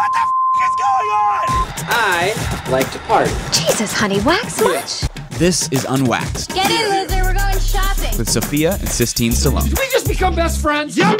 [0.00, 0.30] What the f-
[0.64, 1.44] is going on?
[1.90, 3.30] I like to party.
[3.52, 5.02] Jesus, honey, wax much?
[5.38, 7.22] This is Unwaxed Get in, loser.
[7.22, 8.16] We're going shopping.
[8.16, 9.68] with Sophia and Sistine Stallone.
[9.78, 10.96] We just become best friends.
[10.96, 11.18] Yep.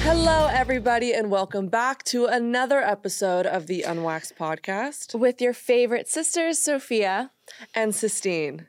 [0.00, 5.14] Hello, everybody, and welcome back to another episode of the Unwaxed podcast.
[5.18, 7.30] with your favorite sisters, Sophia.
[7.74, 8.68] And Sistine,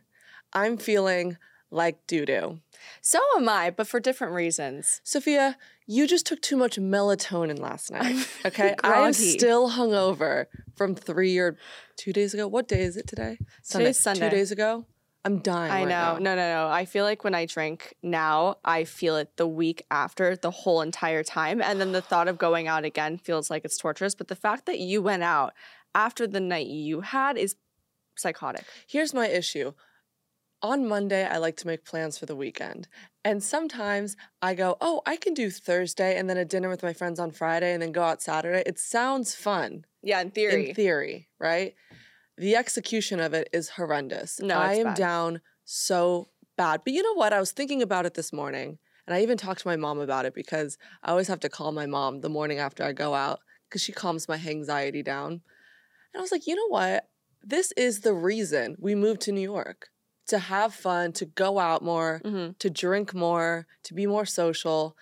[0.52, 1.38] I'm feeling
[1.72, 2.60] like doo doo.
[3.02, 5.02] So am I, but for different reasons.
[5.04, 8.28] Sophia, you just took too much melatonin last night.
[8.46, 11.58] Okay, I am still hungover from three or
[11.98, 12.48] two days ago.
[12.48, 13.38] What day is it today?
[13.70, 14.30] Today's Sunday.
[14.30, 14.86] Two days ago.
[15.26, 15.72] I'm dying.
[15.72, 16.14] I right know.
[16.14, 16.14] now.
[16.20, 16.68] No, no, no.
[16.70, 20.82] I feel like when I drink now, I feel it the week after the whole
[20.82, 21.62] entire time.
[21.62, 24.16] And then the thought of going out again feels like it's torturous.
[24.16, 25.54] But the fact that you went out
[25.94, 27.56] after the night you had is
[28.16, 28.64] psychotic.
[28.88, 29.74] Here's my issue.
[30.62, 32.88] On Monday, I like to make plans for the weekend.
[33.24, 36.92] And sometimes I go, oh, I can do Thursday and then a dinner with my
[36.92, 38.64] friends on Friday and then go out Saturday.
[38.66, 40.70] It sounds fun Yeah, in theory.
[40.70, 41.76] in theory, right?
[42.38, 44.40] The execution of it is horrendous.
[44.42, 44.96] No, I am bad.
[44.98, 46.82] down so bad.
[46.84, 47.32] But you know what?
[47.32, 50.26] I was thinking about it this morning and I even talked to my mom about
[50.26, 53.40] it because I always have to call my mom the morning after I go out
[53.70, 55.32] because she calms my anxiety down.
[55.32, 57.08] And I was like, you know what?
[57.42, 59.88] This is the reason we moved to New York
[60.30, 62.58] to have fun, to go out more, Mhm.
[62.60, 64.96] to drink more, to be more social.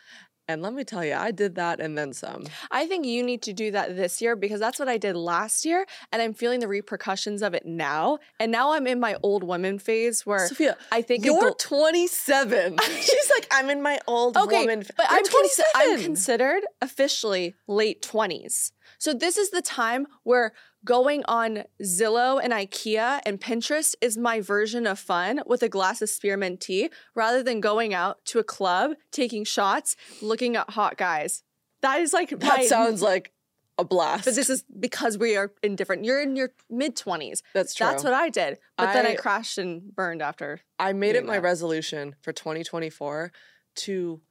[0.49, 2.45] And let me tell you, I did that and then some.
[2.71, 5.65] I think you need to do that this year because that's what I did last
[5.65, 5.85] year.
[6.13, 8.19] And I'm feeling the repercussions of it now.
[8.39, 12.77] And now I'm in my old woman phase where Sophia, I think you're gl- 27.
[13.01, 14.79] She's like, I'm in my old Okay, woman.
[14.79, 18.71] f-" but I'm, consi- I'm considered officially late 20s.
[18.97, 20.53] So this is the time where
[20.85, 26.01] going on Zillow and IKEA and Pinterest is my version of fun with a glass
[26.01, 30.97] of spearmint tea rather than going out to a club, taking shots, looking at hot
[30.97, 31.43] guys.
[31.81, 33.33] That is like that my- sounds like
[33.79, 34.25] a blast.
[34.25, 36.03] But this is because we are in different.
[36.03, 37.43] You're in your mid 20s.
[37.53, 37.85] That's true.
[37.85, 38.57] That's what I did.
[38.75, 40.61] But then I I- crashed and burned after.
[40.79, 41.43] I made it my that.
[41.43, 43.31] resolution for 2024
[43.75, 44.21] to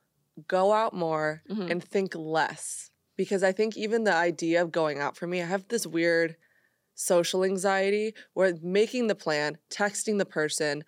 [0.49, 1.71] go out more Mhm.
[1.71, 2.91] and think less.
[3.17, 6.37] Because I think even the idea of going out for me, I have this weird
[6.95, 10.85] social anxiety where making the plan, texting the person,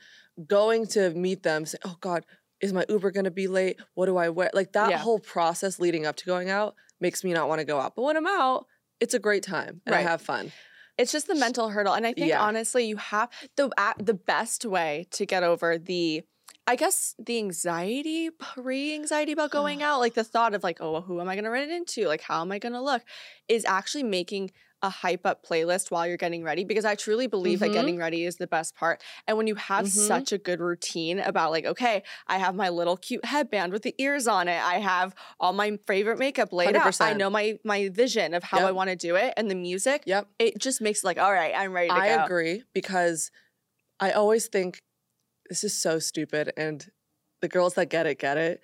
[0.46, 2.24] going to meet them, say, oh God,
[2.60, 3.78] is my Uber gonna be late?
[3.94, 4.50] What do I wear?
[4.52, 4.98] Like that Yeah.
[4.98, 7.94] whole process leading up to going out makes me not wanna go out.
[7.94, 8.66] But when I'm out,
[9.00, 10.52] it's a great time and I have fun.
[10.96, 12.42] It's just the mental hurdle, and I think Yeah.
[12.42, 16.24] honestly, you have the the best way to get over the,
[16.66, 21.20] I guess the anxiety, pre-anxiety about going out, like the thought of like, oh, who
[21.20, 22.06] am I going to run into?
[22.06, 23.02] Like, how am I going to look?
[23.48, 24.50] Is actually making
[24.82, 27.60] a hype up playlist while you're getting ready because I truly believe Mhm.
[27.60, 29.02] that getting ready is the best part.
[29.26, 29.88] And when you have Mhm.
[29.88, 33.94] such a good routine about like, okay, I have my little cute headband with the
[33.98, 34.60] ears on it.
[34.62, 37.00] I have all my favorite makeup laid out.
[37.00, 40.04] I know my my vision of how I want to do it and the music
[40.06, 40.28] Yep.
[40.38, 42.24] it just makes it like, all right, I'm ready to I go.
[42.24, 43.30] agree because
[44.00, 44.78] I always think
[45.48, 46.90] this is so stupid and
[47.40, 48.60] the girls that get it get it.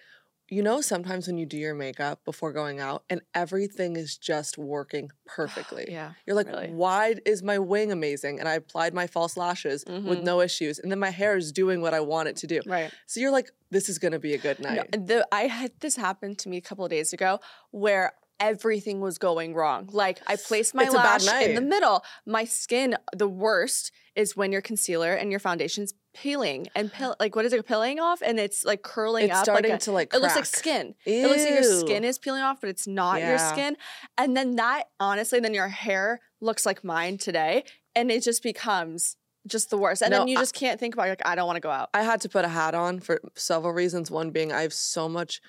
[0.50, 4.58] You know sometimes when you do your makeup before going out and everything is just
[4.58, 5.86] working perfectly.
[5.88, 6.12] Yeah.
[6.26, 6.68] You're like, really.
[6.68, 8.40] why is my wing amazing?
[8.40, 10.22] And I applied my false lashes with Mhm.
[10.24, 10.78] no issues.
[10.78, 12.60] And then my hair is doing what I want it to do.
[12.66, 12.92] Right.
[13.06, 14.92] So you're like, this is gonna be a good No, night.
[14.92, 17.40] the, I had this happen to me a couple of days ago
[17.70, 19.88] where everything was going wrong.
[19.92, 22.04] Like I placed my It's lash in the middle.
[22.26, 27.36] My skin, the worst is when your concealer and your foundation's peeling and peel, like
[27.36, 29.44] what is it peeling off and it's like curling It's up.
[29.44, 30.56] starting like a- to like It looks like crack.
[30.56, 30.94] skin.
[31.04, 33.52] It looks like your skin is peeling off, but it's not your Yeah.
[33.52, 33.76] skin.
[34.16, 37.64] And then that, honestly, then your hair looks like mine today,
[37.94, 39.16] and it just becomes
[39.46, 40.00] just the worst.
[40.02, 41.70] And No, then you I- just can't think about like I don't want to go
[41.70, 41.90] out.
[41.92, 44.10] I had to put a hat on for several reasons.
[44.10, 45.40] One being I have so much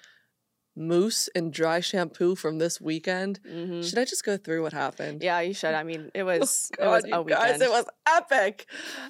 [0.76, 3.40] mousse and dry shampoo from this weekend.
[3.44, 3.88] Mhm.
[3.88, 5.24] Should I just go through what happened?
[5.24, 5.74] Yeah, you should.
[5.74, 7.42] I mean, it Oh, was it was God, a weekend.
[7.42, 8.66] guys, it was epic.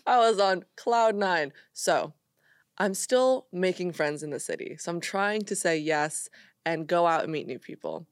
[0.06, 1.54] I was on cloud nine.
[1.74, 2.14] So
[2.78, 4.75] I'm still making friends in the city.
[4.78, 6.30] So I'm trying to say yes
[6.66, 8.06] and go out and meet new people.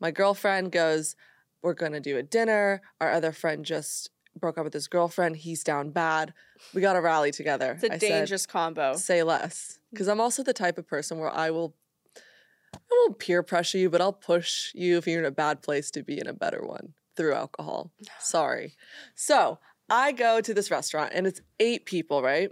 [0.00, 1.16] My girlfriend goes,
[1.62, 2.82] We're gonna do a dinner.
[3.00, 5.38] Our other friend just broke up with his girlfriend.
[5.38, 6.32] He's down bad.
[6.74, 7.72] We gotta rally together.
[7.72, 8.94] It's a I said, dangerous combo.
[8.94, 11.74] say less because i'm also the type of person where i will
[12.90, 15.90] i won't peer pressure you but i'll push you if you're in a bad place
[15.90, 17.90] to be in a better one through alcohol.
[18.20, 18.74] Sorry.
[19.14, 19.58] So
[19.90, 22.50] i go to this restaurant and it's eight people right?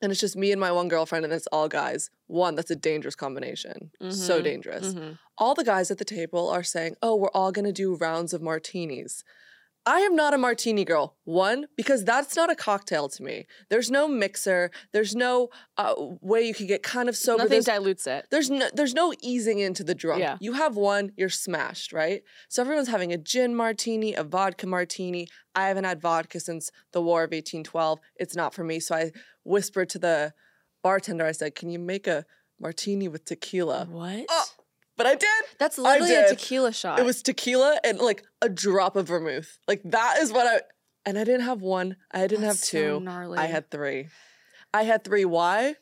[0.00, 2.08] And it's just me and my one girlfriend and it's all guys.
[2.28, 3.90] One that's a dangerous combination.
[4.10, 4.94] So Mhm, dangerous.
[4.94, 5.18] Mhm.
[5.38, 8.32] all the guys at the table are saying oh we're all going to do rounds
[8.32, 9.24] of martinis
[9.88, 11.16] I am not a martini girl.
[11.24, 13.46] One, because that's not a cocktail to me.
[13.70, 14.70] There's no mixer.
[14.92, 15.48] There's no
[15.78, 17.38] uh, way you can get kind of sober.
[17.38, 18.26] Nothing There's, dilutes it.
[18.30, 20.20] there's no there's no easing into the drunk.
[20.20, 20.36] Yeah.
[20.40, 22.22] You have one, you're smashed, right?
[22.50, 25.26] So everyone's having a gin martini, a vodka martini.
[25.54, 27.98] I haven't had vodka since the War of 1812.
[28.16, 28.80] It's not for me.
[28.80, 29.12] So I
[29.42, 30.34] whispered to the
[30.82, 32.26] bartender, I said, Can you make a
[32.60, 33.86] martini with tequila?
[33.90, 34.26] What?
[34.28, 34.44] Oh,
[34.98, 35.44] But I did.
[35.58, 36.98] That's literally a tequila shot.
[36.98, 39.58] It was tequila and like a drop of vermouth.
[39.66, 40.60] Like that is what I
[41.06, 41.96] and I didn't have one.
[42.12, 43.04] I didn't That's have so two.
[43.04, 43.38] gnarly.
[43.38, 44.08] I had three.
[44.74, 45.24] I had three.
[45.24, 45.76] Why?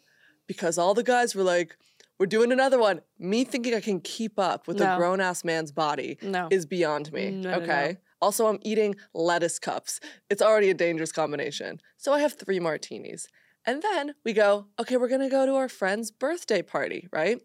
[0.47, 1.77] Because all the guys were like,
[2.21, 3.01] we're doing another one.
[3.19, 6.49] Me thinking I can keep up with a grown ass man's body No.
[6.53, 7.31] is beyond me.
[7.31, 7.63] No, no, no.
[7.65, 7.97] okay.
[8.23, 9.99] Also, I'm eating lettuce cups.
[10.31, 11.81] It's already a dangerous combination.
[11.97, 13.27] So I have three martinis.
[13.67, 17.41] And then we go, okay, we're gonna go to our friend's birthday party, right?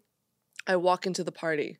[0.66, 1.78] I walk into the party.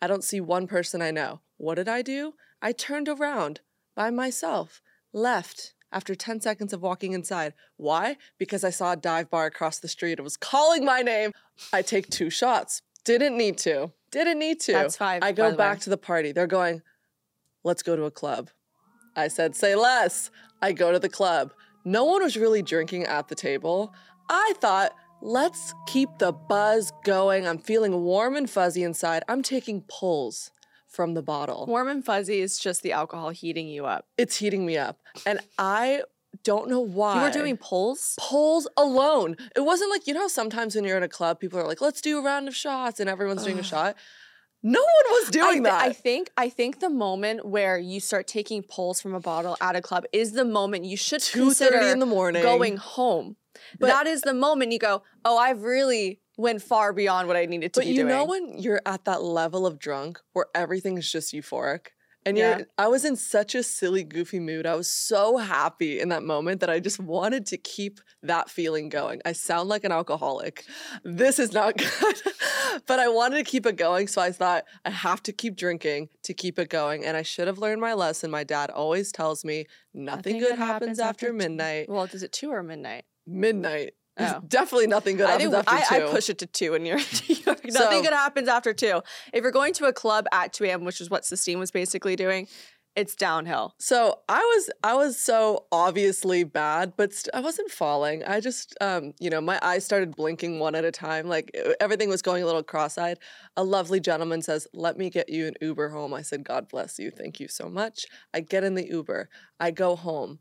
[0.00, 1.40] I don't see one person I know.
[1.56, 2.34] What did I do?
[2.62, 3.60] I turned around
[3.94, 4.80] by myself,
[5.12, 7.54] left after 10 seconds of walking inside.
[7.76, 8.16] Why?
[8.38, 10.18] Because I saw a dive bar across the street.
[10.18, 11.32] It was calling my name.
[11.72, 12.82] I take two shots.
[13.04, 13.92] Didn't need to.
[14.10, 14.72] Didn't need to.
[14.72, 15.82] That's five, I go back way.
[15.82, 16.32] to the party.
[16.32, 16.82] They're going,
[17.64, 18.50] let's go to a club.
[19.16, 20.30] I said, say less.
[20.62, 21.52] I go to the club.
[21.84, 23.94] No one was really drinking at the table.
[24.28, 27.46] I thought, let's keep the buzz going.
[27.46, 29.22] I'm feeling warm and fuzzy inside.
[29.28, 30.50] I'm taking pulls
[30.86, 31.66] from the bottle.
[31.66, 34.06] Warm and fuzzy is just the alcohol heating you up.
[34.16, 34.98] It's heating me up.
[35.26, 36.02] And I
[36.44, 37.16] don't know why.
[37.16, 38.14] You were doing pulls?
[38.18, 39.36] pulls alone.
[39.56, 42.00] It wasn't like, you know, sometimes when you're in a club, people are like, let's
[42.00, 43.96] do a round of shots and everyone's doing a shot.
[44.62, 45.82] No one was I, doing thi- that.
[45.82, 49.76] I think I think the moment where you start taking pulls from a bottle at
[49.76, 52.42] a club is the moment you should 2:30 consider in the morning.
[52.42, 53.36] going home.
[53.78, 57.46] But- that is the moment you go, "Oh, I've really went far beyond what I
[57.46, 60.46] needed to But be you doing." know when you're at that level of drunk where
[60.54, 61.88] everything is just euphoric?
[62.26, 62.62] And Yeah.
[62.76, 64.66] I was in such a silly, goofy mood.
[64.66, 68.90] I was so happy in that moment that I just wanted to keep that feeling
[68.90, 69.22] going.
[69.24, 70.64] I sound like an alcoholic.
[71.04, 72.16] This is not good.
[72.86, 74.08] but I wanted to keep it going.
[74.08, 77.04] So I thought I have to keep drinking to keep it going.
[77.04, 78.30] And I should have learned my lesson.
[78.30, 81.88] My dad always tells me nothing, good happens, after t- midnight.
[81.88, 83.04] Well, is it two or midnight?
[83.28, 83.92] Midnight.
[84.16, 84.42] There's Oh.
[84.48, 86.06] Definitely nothing good I, after I, two.
[86.06, 89.00] I push it to two, and you're, you're nothing So- good happens after two.
[89.32, 92.16] If you're going to a club at two a.m., which is what Sistine was basically
[92.16, 92.48] doing,
[92.96, 93.76] it's downhill.
[93.78, 98.24] So I was I was so obviously bad, but st- I wasn't falling.
[98.24, 102.08] I just um you know my eyes started blinking one at a time, like everything
[102.08, 103.18] was going a little cross-eyed.
[103.56, 106.98] A lovely gentleman says, "Let me get you an Uber home." I said, "God bless
[106.98, 108.04] you, thank you so much."
[108.34, 109.28] I get in the Uber.
[109.60, 110.40] I go home.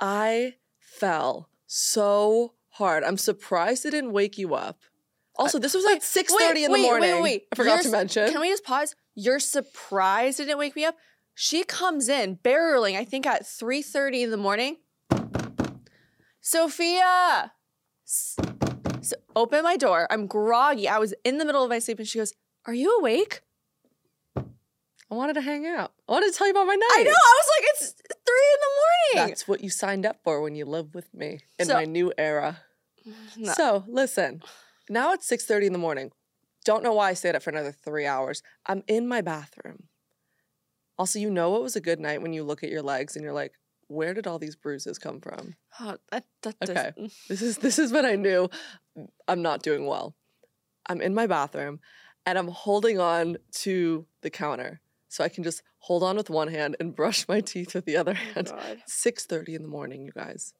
[0.00, 3.04] I fell so hard.
[3.04, 4.78] I'm surprised it didn't wake you up.
[5.38, 7.10] Uh, also, this was like six thirty in the wait, wait, morning.
[7.16, 8.30] Wait, wait, I forgot You're to mention.
[8.32, 8.94] Can we just pause?
[9.14, 10.96] You're surprised it didn't wake me up?
[11.34, 14.78] She comes in barreling, I think at 3:30 in the morning.
[16.40, 17.52] Sophia!
[18.06, 18.36] S-
[19.02, 20.06] So open my door.
[20.10, 20.88] I'm groggy.
[20.88, 22.32] I was in the middle of my sleep and she goes,
[22.66, 23.42] Are you awake?
[24.36, 25.92] I wanted to hang out.
[26.08, 26.88] I wanted to tell you about my night.
[26.98, 27.10] I know.
[27.10, 27.75] I was like, it's
[28.26, 29.30] three in the morning.
[29.30, 32.12] That's what you signed up for when you live with me in So- my new
[32.18, 32.60] era.
[33.36, 33.52] No.
[33.52, 34.42] So listen,
[34.88, 36.10] now it's 6:30 in the morning.
[36.64, 38.42] Don't know why I stayed up for another three hours.
[38.66, 39.88] I'm in my bathroom.
[40.98, 43.22] Also, you know it was a good night when you look at your legs and
[43.22, 43.52] you're like,
[43.88, 45.54] where did all these bruises come from?
[45.78, 46.92] Oh, that, that Okay.
[47.28, 48.48] This is this is when I knew
[49.28, 50.16] I'm not doing well.
[50.88, 51.80] I'm in my bathroom
[52.24, 54.80] and I'm holding on to the counter
[55.16, 57.96] so I can just hold on with one hand and brush my teeth with the
[57.96, 58.48] other Oh, hand.
[58.48, 58.82] God.
[58.86, 60.52] 6:30 in the morning, you guys.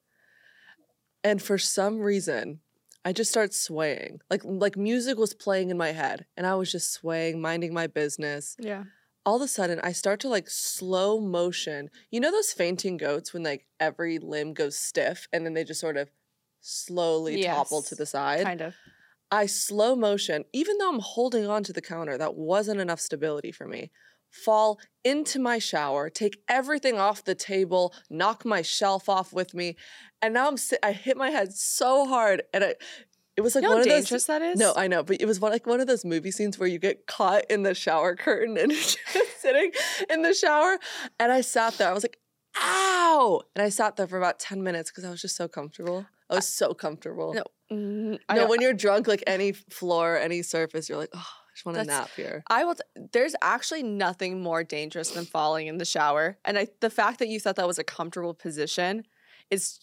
[1.23, 2.61] And for some reason,
[3.05, 4.19] I just start swaying.
[4.31, 7.87] Like like music was playing in my head and I was just swaying, minding my
[7.87, 8.55] business.
[8.59, 8.85] Yeah.
[9.25, 11.89] All of a sudden, I start to like slow motion.
[12.09, 15.81] You know those fainting goats when like every limb goes stiff and then they just
[15.81, 16.09] sort of
[16.61, 18.43] slowly topple to the side?
[18.43, 18.73] Kind of.
[19.29, 23.51] I slow motion, even though I'm holding on to the counter, that wasn't enough stability
[23.51, 23.91] for me.
[24.29, 29.75] Fall into my shower, take everything off the table, knock my shelf off with me,
[30.21, 32.75] and now I'm si- I hit my head so hard, and I,
[33.35, 34.03] it was like You know one how of those.
[34.03, 34.59] dangerous that is?
[34.59, 36.79] No, I know, but it was one, like one of those movie scenes where you
[36.79, 38.79] get caught in the shower curtain and you're
[39.13, 39.71] just sitting
[40.09, 40.77] in the shower.
[41.19, 41.89] And I sat there.
[41.89, 42.17] I was like,
[42.57, 46.05] "Ow!" And I sat there for about ten minutes because I was just so comfortable.
[46.29, 47.33] I was so comfortable.
[47.33, 47.43] No.
[47.71, 51.25] Mm, No, when you're drunk, like any floor, any surface, you're like, oh,
[51.57, 52.43] just want to That's- nap here.
[52.47, 52.75] I will.
[52.75, 52.81] T-
[53.13, 57.27] there's actually nothing more dangerous than falling in the shower, and I, the fact that
[57.29, 59.05] you thought that was a comfortable position
[59.49, 59.79] is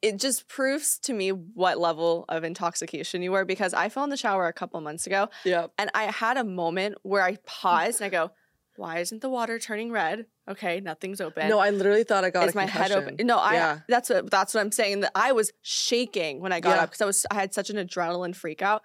[0.00, 4.10] it just proves to me what level of intoxication you were because I fell in
[4.10, 5.66] the shower a couple months ago Yeah.
[5.76, 8.30] and I had a moment where I paused and I go,
[8.76, 11.48] "Why isn't the water turning red?" Okay, nothing's open.
[11.48, 13.16] No, I literally thought I got is my head open?
[13.24, 13.54] No, I.
[13.54, 13.78] Yeah.
[13.88, 15.00] That's what that's what I'm saying.
[15.00, 16.82] That I was shaking when I got Yeah.
[16.82, 18.82] up because I was I had such an adrenaline freak out.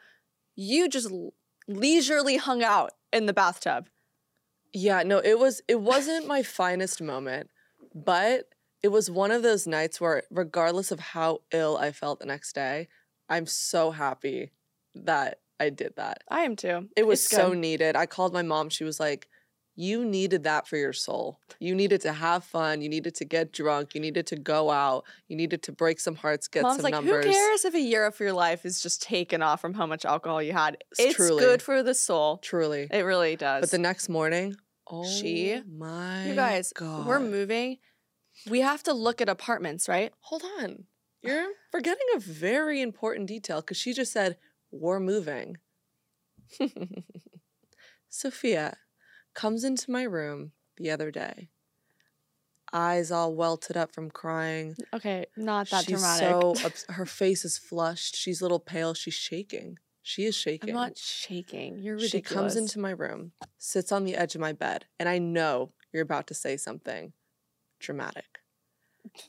[0.55, 1.11] You just
[1.67, 3.89] leisurely hung out in the bathtub.
[4.73, 7.49] Yeah, no, it was it wasn't my finest moment,
[7.93, 8.49] but
[8.83, 12.53] it was one of those nights where regardless of how ill I felt the next
[12.53, 12.87] day,
[13.29, 14.51] I'm so happy
[14.95, 16.23] that I did that.
[16.29, 16.89] I am too.
[16.95, 17.95] It was so needed.
[17.95, 19.27] I called my mom, she was like,
[19.79, 21.39] "You needed that for your soul.
[21.59, 25.05] You needed to have fun, you needed to get drunk, you needed to go out,
[25.27, 27.79] you needed to break some hearts, get Mom's some like, numbers." who cares if a
[27.79, 30.83] year of your life is just taken off from how much alcohol you had?
[30.97, 32.39] It's truly- good for the soul.
[32.39, 32.87] Truly.
[32.91, 33.61] It really does.
[33.61, 34.57] But the next morning,
[34.87, 37.05] oh She- my you guys, God.
[37.05, 37.77] we're moving.
[38.49, 40.11] We have to look at apartments, right?
[40.21, 40.85] hold on.
[41.21, 44.37] You're forgetting a very important detail because she just said,
[44.71, 45.57] We're moving.
[48.09, 48.77] Sophia
[49.37, 51.47] comes into my room the other day,
[52.73, 54.75] eyes all welted up from crying.
[54.93, 56.27] Okay, not that She's dramatic.
[56.27, 58.15] so ups- her face is flushed.
[58.15, 58.95] She's a little pale.
[58.95, 59.77] She's shaking.
[60.01, 60.71] She is shaking.
[60.71, 61.77] I'm not shaking.
[61.77, 62.29] You're ridiculous.
[62.29, 65.71] She comes into my room, sits on the edge of my bed, and I know
[65.93, 67.13] you're about to say something
[67.79, 68.39] dramatic.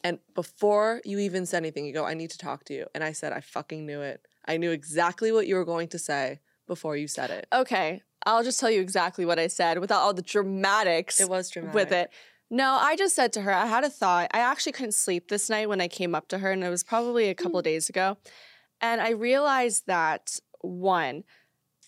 [0.02, 2.86] And before you even said anything, you go, I need to talk to you.
[2.94, 4.26] And I said, I fucking knew it.
[4.46, 7.46] I knew exactly what you were going to say before you said it.
[7.52, 11.48] Okay, I'll just tell you exactly what I said without all the dramatics It was
[11.48, 11.74] dramatic.
[11.74, 12.10] with it.
[12.50, 14.30] No, I just said to her, I had a thought.
[14.32, 16.84] I actually couldn't sleep this night when I came up to her, and it was
[16.84, 17.64] probably a couple mm.
[17.64, 18.18] days ago.
[18.80, 21.24] And I realized that one,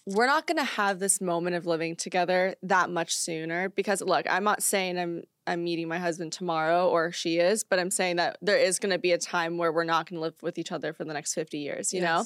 [0.06, 4.26] we're not going to have this moment of living together that much sooner because look,
[4.28, 8.16] I'm not saying I'm I'm meeting my husband tomorrow or she is, but I'm saying
[8.16, 10.58] that there is going to be a time where we're not going to live with
[10.58, 12.24] each other for the next 50 years, you know?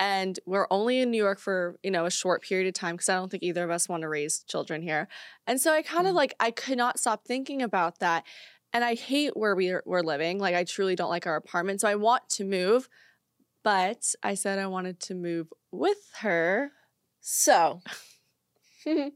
[0.00, 3.08] And we're only in New York for you know a short period of time because
[3.08, 5.08] I don't think either of us want to raise children here.
[5.46, 6.16] And so I kind of Mm.
[6.16, 8.24] like I could not stop thinking about that.
[8.72, 10.38] And I hate where we're we're living.
[10.38, 11.80] Like I truly don't like our apartment.
[11.80, 12.88] So I want to move,
[13.64, 16.70] but I said I wanted to move with her.
[17.20, 17.82] So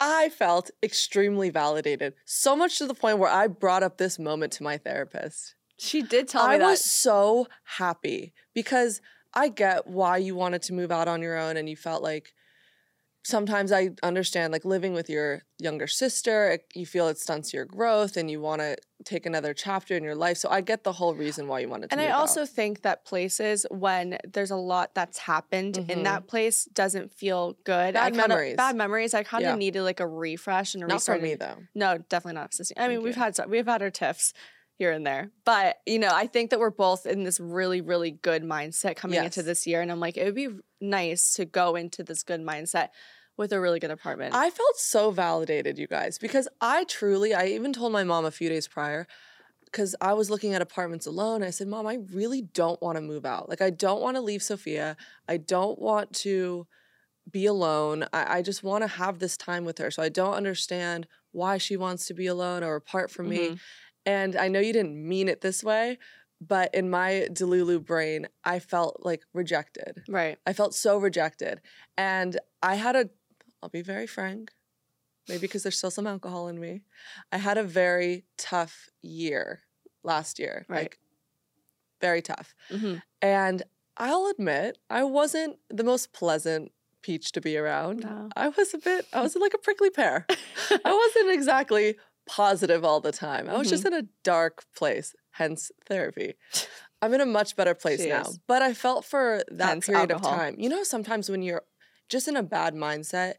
[0.00, 4.52] I felt extremely validated, so much to the point where I brought up this moment
[4.54, 5.54] to my therapist.
[5.78, 6.66] She did tell me I that.
[6.66, 9.00] was so happy because
[9.34, 12.32] I get why you wanted to move out on your own and you felt like
[13.24, 17.64] sometimes I understand like living with your younger sister, it- you feel it stunts your
[17.64, 20.38] growth and you want to take another chapter in your life.
[20.38, 22.20] So I get the whole reason why you wanted to and I move out.
[22.20, 26.04] also think that places when there's a lot that's happened in Mhm.
[26.04, 27.94] that place doesn't feel good.
[27.96, 28.56] I Bad kinda, memories.
[28.56, 29.14] Bad memories.
[29.14, 29.56] I kind of Yeah.
[29.56, 31.58] needed like a refresh and a not for me though.
[31.76, 32.54] No, definitely not.
[32.76, 33.22] I mean, Thank we've you.
[33.22, 34.32] had we've had our tiffs
[34.78, 38.10] here and there, but you know, I think that we're both in this really, really
[38.10, 40.48] good mindset coming into this year, and I'm like, it would be
[40.80, 42.88] nice to go into this good mindset
[43.36, 44.34] with a really good apartment.
[44.34, 48.30] I felt so validated, you guys, because I truly, I even told my mom a
[48.30, 49.06] few days prior,
[49.64, 51.42] because I was looking at apartments alone.
[51.42, 53.48] I said, Mom, I really don't want to move out.
[53.48, 54.98] Like, I don't want to leave Sophia.
[55.26, 56.66] I don't want to
[57.30, 58.04] be alone.
[58.12, 59.90] I, I just want to have this time with her.
[59.90, 63.38] So I don't understand why she wants to be alone or apart from me.
[63.38, 63.54] Mm-hmm.
[64.06, 65.98] And I know you didn't mean it this way,
[66.40, 70.02] but in my Delulu brain, I felt like rejected.
[70.08, 70.38] right.
[70.46, 71.60] I felt so rejected.
[71.96, 73.10] And I had a,
[73.62, 74.50] I'll be very frank,
[75.28, 76.82] maybe because there's still some alcohol in me.
[77.30, 79.60] I had a very tough year
[80.02, 80.66] last year.
[80.68, 80.82] Right.
[80.82, 80.98] Like,
[82.00, 82.54] very tough.
[82.70, 83.62] hmm And
[83.96, 88.00] I'll admit, I wasn't the most pleasant peach to be around.
[88.00, 88.30] No.
[88.34, 90.26] I was a bit, I was like a prickly pear.
[90.84, 93.48] I wasn't exactly positive all the time.
[93.48, 93.94] I was just Mm-hmm.
[93.94, 96.34] in a dark place, hence therapy.
[97.02, 98.24] I'm in a much better place She now.
[98.46, 100.32] But I felt for that Hence period alcohol.
[100.34, 100.54] of time.
[100.58, 101.62] You know, sometimes when you're
[102.08, 103.34] just in a bad mindset,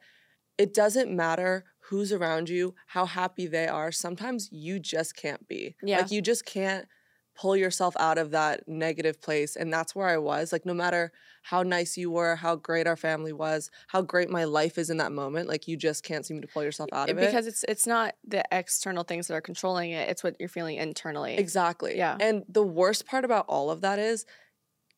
[0.57, 3.91] it doesn't matter who's around you, how happy they are.
[3.91, 5.75] Sometimes you just can't be.
[5.81, 5.99] Yeah.
[5.99, 6.87] Like you just can't
[7.35, 9.55] pull yourself out of that negative place.
[9.55, 10.51] And that's where I was.
[10.51, 11.11] Like no matter
[11.43, 14.97] how nice you were, how great our family was, how great my life is in
[14.97, 17.25] that moment, like you just can't seem to pull yourself out of it.
[17.25, 20.77] because it's it's not the external things that are controlling it; it's what you're feeling
[20.77, 21.35] internally.
[21.35, 21.97] Exactly.
[21.97, 22.17] Yeah.
[22.19, 24.25] And the worst part about all of that is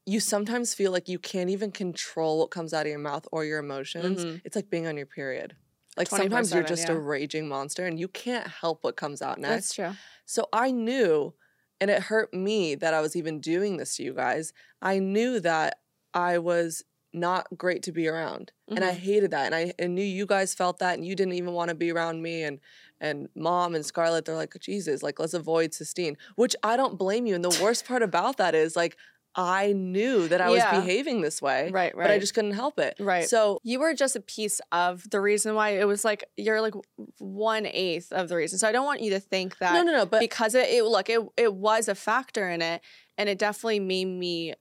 [0.06, 3.44] you sometimes feel like you can't even control what comes out of your mouth or
[3.44, 4.24] your emotions.
[4.24, 4.42] Mhm.
[4.46, 5.56] It's like being on your period.
[5.98, 6.94] Like sometimes you're just yeah.
[6.94, 9.70] a raging monster and you can't help what comes out next.
[9.70, 9.92] That's true.
[10.26, 11.34] So I knew,
[11.82, 14.54] and it hurt me that I was even doing this to you guys.
[14.82, 15.80] I knew that
[16.14, 18.52] I was not great to be around.
[18.68, 18.98] And I Mhm.
[18.98, 19.46] hated that.
[19.46, 21.92] And I, I knew you guys felt that and you didn't even want to be
[21.92, 22.60] around me and
[23.02, 26.18] and mom and Scarlett, they're like, Jesus, like let's avoid Sistine.
[26.36, 27.36] Which I don't blame you.
[27.36, 28.98] And the worst part about that is like
[29.36, 31.70] I knew that I was behaving this way.
[31.72, 32.96] Right, But I just couldn't help it.
[33.00, 33.28] Right.
[33.28, 36.74] So you were just a piece of the reason why it was like you're like
[37.20, 38.60] one eighth of the reason.
[38.60, 40.06] So I don't want you to think that no, no, no.
[40.06, 42.82] But because it, it look it it was a factor in it,
[43.18, 44.54] and it definitely made me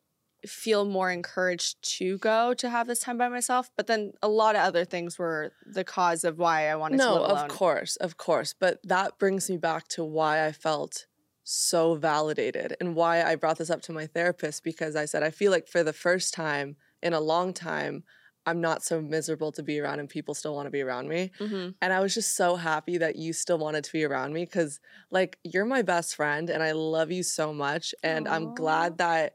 [0.46, 3.70] feel more encouraged to go to have this time by myself.
[3.76, 7.04] But then a lot of other things were the cause of why I wanted to
[7.04, 7.44] no, live alone.
[7.44, 8.54] of course, of course.
[8.58, 11.06] But that brings me back to why I felt
[11.44, 15.30] so validated and why I brought this up to my therapist because I said I
[15.30, 18.02] feel like for the first time in a long time,
[18.46, 21.30] I'm not so miserable to be around and people still want to be around me.
[21.38, 21.74] Mhm.
[21.80, 24.80] And I was just so happy that you still wanted to be around me because,
[25.10, 27.94] like, you're my best friend and I love you so much.
[28.02, 29.34] And I'm glad that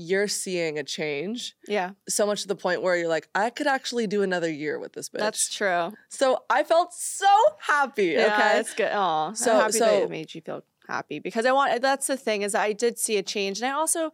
[0.00, 3.66] you're seeing a change Yeah, so much to the point where you're like, I could
[3.66, 5.18] actually do another year with this bitch.
[5.18, 5.92] that's true.
[6.08, 7.26] so I felt so
[7.58, 8.06] happy.
[8.14, 8.60] Yeah, okay.
[8.60, 8.90] it's good.
[8.92, 11.80] Oh, So- I'm happy that so- it made you feel happy because I want.
[11.82, 14.10] That's the thing is I did see a change, and I also,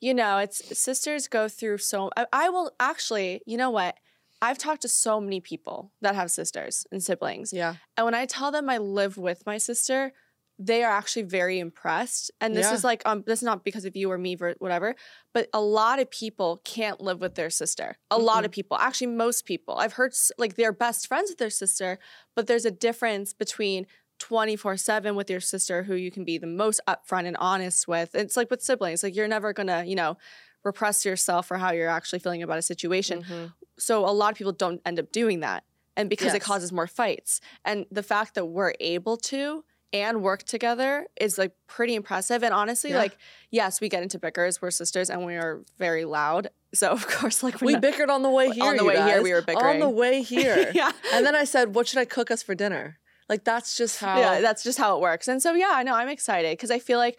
[0.00, 2.10] you know, it's sisters go through so.
[2.16, 3.96] I, I will actually, you know what?
[4.40, 7.74] I've talked to so many people that have sisters and siblings, Yeah.
[7.96, 10.12] and when I tell them I live with my sister,
[10.60, 12.30] they are actually very impressed.
[12.40, 12.74] And this Yeah.
[12.74, 14.94] is like, um, this is not because of you or me, or whatever,
[15.32, 17.96] but a lot of people can't live with their sister.
[18.10, 19.76] A lot of people, actually, most people.
[19.78, 21.98] I've heard like they're best friends with their sister,
[22.34, 23.86] but there's a difference between
[24.18, 28.14] 24 7 with your sister who you can be the most upfront and honest with.
[28.14, 30.16] It's like with siblings, like you're never gonna, you know,
[30.64, 33.22] repress yourself for how you're actually feeling about a situation.
[33.22, 33.52] Mhm.
[33.78, 35.64] So a lot of people don't end up doing that.
[35.96, 37.40] And because it causes more fights.
[37.64, 42.44] And the fact that we're able to and work together is like pretty impressive.
[42.44, 42.98] And honestly, Yeah.
[42.98, 43.16] like,
[43.50, 44.60] yes, we get into bickers.
[44.60, 46.50] We're sisters and we are very loud.
[46.74, 48.64] So of course, like We not- bickered on the way here.
[48.64, 49.76] On the way here, we were bickering.
[49.76, 50.70] On the way here.
[50.74, 50.92] yeah.
[51.14, 52.98] And then I said, What should I cook us for dinner?
[53.28, 54.18] Like, that's just how.
[54.18, 55.28] Yeah, that's just how it works.
[55.28, 57.18] And so yeah, I know I'm excited because I feel like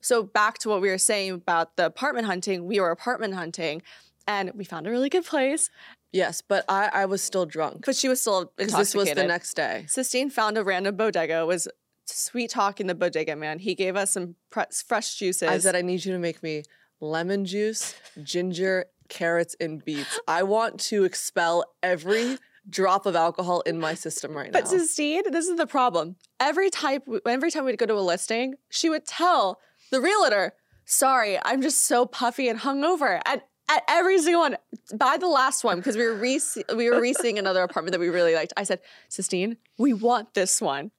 [0.00, 3.82] so back to what we were saying about the apartment hunting, we were apartment hunting
[4.26, 5.70] and we found a really good place,
[6.12, 7.86] yes, but I, I was still drunk.
[7.86, 9.06] but she was still Because intoxicated.
[9.08, 9.84] this was the next day.
[9.88, 11.44] Sistine found a random bodega.
[11.46, 11.66] Was
[12.04, 13.58] sweet talking the bodega, man.
[13.58, 15.48] He gave us some pre- fresh juices.
[15.48, 16.62] I said, I need you to make me
[17.00, 20.20] lemon juice, ginger, carrots, and beets.
[20.28, 22.38] I want to expel every
[22.68, 24.60] drop of alcohol in my system right now.
[24.60, 24.78] But now.
[24.78, 26.16] Sistine, this is the problem.
[26.40, 31.38] Every time, every time we'd go to a listing, she would tell the realtor, "Sorry,
[31.44, 34.56] I'm just so puffy and hungover." And at every single one,
[34.94, 36.40] by the last one, because we were re-
[36.74, 38.52] we were re-seeing another apartment that we really liked.
[38.56, 40.90] I said, "Sistine, we want this one."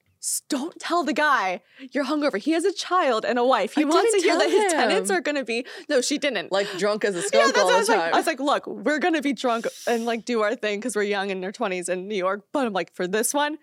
[0.50, 2.36] Don't tell the guy you're hungover.
[2.36, 3.74] He has a child and a wife.
[3.74, 5.64] He I wants to hear that his tenants are going to be.
[5.88, 6.52] No, she didn't.
[6.52, 7.98] like drunk as a Yeah, skunk that's all what I the was time.
[7.98, 8.12] like.
[8.14, 11.04] I was like, look, we're gonna be drunk and like do our thing because we're
[11.04, 12.42] young in our twenties in New York.
[12.52, 13.56] But I'm like, for this one,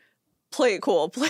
[0.51, 1.09] play it cool.
[1.17, 1.29] Play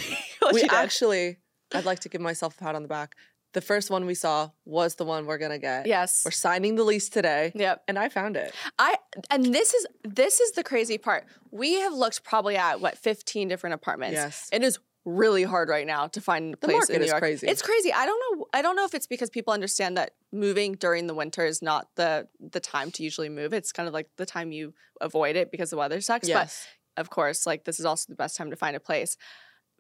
[0.54, 1.38] we actually,
[1.74, 3.16] I'd like to give myself a pat on the back.
[3.54, 5.88] The first one we saw was the one we're gonna get.
[5.88, 6.22] Yes.
[6.24, 7.52] We're signing the lease today.
[7.56, 7.84] Yep.
[7.88, 8.54] And I found it.
[8.80, 8.96] I
[9.30, 11.26] and this is this is the crazy part.
[11.52, 14.14] We have looked probably at what 15 different apartments.
[14.14, 14.48] Yes.
[14.54, 17.10] It is really hard right now to find a The place market in New is
[17.12, 17.22] York.
[17.22, 17.48] crazy.
[17.48, 17.94] It's crazy.
[17.94, 18.46] I don't know.
[18.54, 21.88] I don't know if it's because people understand that moving during the winter is not
[21.96, 23.54] the the time to usually move.
[23.54, 26.28] It's kind of like the time you avoid it because the weather sucks.
[26.28, 26.68] Yes.
[26.96, 29.16] But of course, like this is also the best time to find a place.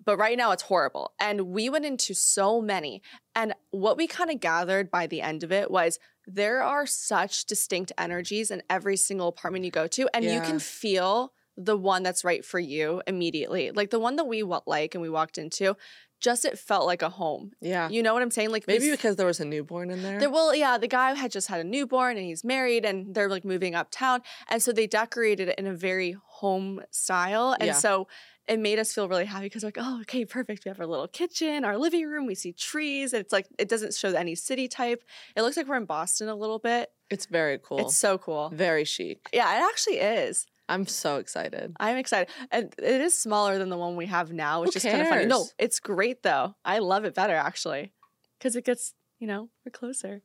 [0.05, 1.13] But right now it's horrible.
[1.19, 3.01] And we went into so many.
[3.35, 7.45] And what we kind of gathered by the end of it was there are such
[7.45, 10.07] distinct energies in every single apartment you go to.
[10.13, 13.71] And you can feel the one that's right for you immediately.
[13.71, 15.75] Like the one that we like and we walked into,
[16.19, 17.51] just it felt like a home.
[17.61, 17.89] yeah.
[17.89, 18.51] You know what I'm saying?
[18.51, 20.19] Like Maybe because there was a newborn in there.
[20.19, 23.29] there, well, yeah, the guy had just had a newborn and he's married and they're
[23.29, 24.21] like moving uptown.
[24.47, 27.53] And so they decorated it in a very home style.
[27.59, 27.73] And Yeah.
[27.73, 28.07] so
[28.47, 30.63] it made us feel really happy because like, oh, okay, perfect.
[30.65, 33.13] We have our little kitchen, our living room, we see trees.
[33.13, 35.03] And it's like, it doesn't show any city type.
[35.35, 36.89] It looks like we're in Boston a little bit.
[37.09, 37.79] it's very cool.
[37.79, 38.49] It's so cool.
[38.53, 39.29] very chic.
[39.33, 40.47] Yeah, it actually is.
[40.69, 41.75] I'm so excited.
[41.79, 42.29] I'm excited.
[42.51, 45.07] And it is smaller than the one we have now, which Who is kind of
[45.07, 45.25] funny.
[45.25, 46.55] No, it's great though.
[46.65, 47.93] I love it better actually
[48.37, 50.21] because it gets, you know, we're closer.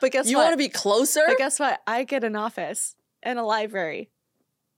[0.00, 0.42] But guess you what?
[0.42, 1.22] You want to be closer?
[1.26, 1.80] But guess what?
[1.86, 4.10] I get an office and a library.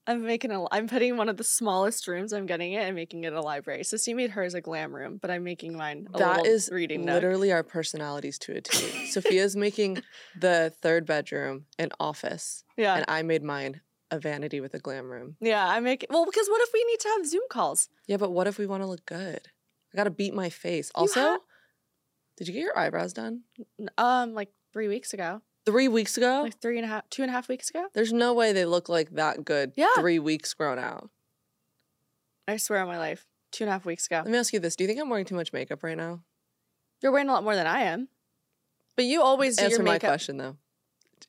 [0.08, 0.64] I'm making a.
[0.70, 2.32] I'm putting one of the smallest rooms.
[2.32, 3.82] I'm getting it and making it a library.
[3.82, 6.70] So she made hers a glam room, but I'm making mine a That little is
[6.72, 7.14] reading nook.
[7.14, 9.06] literally our personalities to a T.
[9.10, 9.98] Sophia's making
[10.38, 15.10] the third bedroom an office, Yeah, and I made mine a vanity with a glam
[15.10, 15.36] room.
[15.40, 15.66] yeah.
[15.66, 17.88] I make well because what if we need to have Zoom calls?
[18.06, 19.40] Yeah, but what if we want to look good?
[19.92, 20.88] I gotta beat my face.
[20.94, 21.38] You Also, ha-
[22.36, 23.42] did you get your eyebrows done
[23.98, 26.42] Um, like three weeks ago, three weeks ago?
[26.42, 27.86] like three and a half, two and a half weeks ago.
[27.94, 29.72] There's no way they look like that good.
[29.76, 29.88] Yeah.
[29.96, 31.10] three weeks grown out.
[32.48, 34.16] I swear on my life, two and a half weeks ago.
[34.18, 36.22] Let me ask you this: Do you think I'm wearing too much makeup right now?
[37.02, 38.08] You're wearing a lot more than I am,
[38.96, 40.10] but you always do Answer your my makeup.
[40.10, 40.56] question though.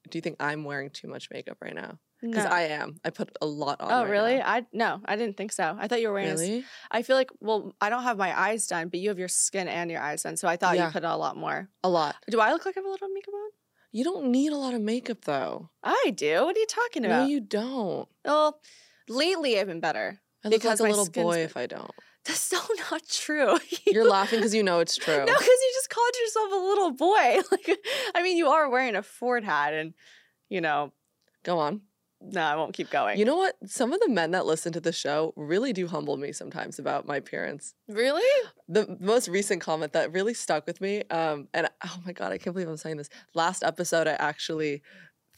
[0.10, 2.00] Do you think I'm wearing too much makeup right now?
[2.22, 2.50] Because No.
[2.50, 3.00] I am.
[3.06, 3.92] I put a lot on.
[3.92, 4.38] Oh right really?
[4.38, 4.48] now.
[4.48, 5.78] I no, I didn't think so.
[5.80, 6.30] I thought you were wearing.
[6.32, 6.66] Really?
[6.90, 9.68] I feel like well, I don't have my eyes done, but you have your skin
[9.68, 10.88] and your eyes done, so I thought Yeah.
[10.88, 11.70] you put a lot more.
[11.84, 12.16] A lot.
[12.30, 13.50] Do I look like I have a little makeup on?
[13.92, 15.70] You don't need a lot of makeup though.
[15.84, 16.44] I do.
[16.46, 17.22] What are you talking about?
[17.24, 18.08] No, you don't.
[18.26, 18.60] well,
[19.08, 20.20] lately I've been better.
[20.44, 21.92] I look Because like a little boy been- if I don't.
[22.26, 22.58] That's so
[22.92, 23.58] not true.
[23.86, 25.16] You're laughing because you know it's true.
[25.18, 27.40] No, because you just called yourself a little boy.
[27.52, 27.80] Like,
[28.16, 29.94] I mean, you are wearing a Ford hat, and
[30.50, 30.92] you know,
[31.44, 31.82] Go on.
[32.32, 33.18] No, I won't keep going.
[33.18, 33.56] You know what?
[33.66, 37.08] Some of the men that listen to the show really do humble me sometimes about
[37.08, 37.74] my appearance.
[37.88, 38.50] really?
[38.68, 42.38] The most recent comment that really stuck with me, um, and oh my god, I
[42.38, 43.10] can't believe I'm saying this.
[43.34, 44.82] Last episode, I actually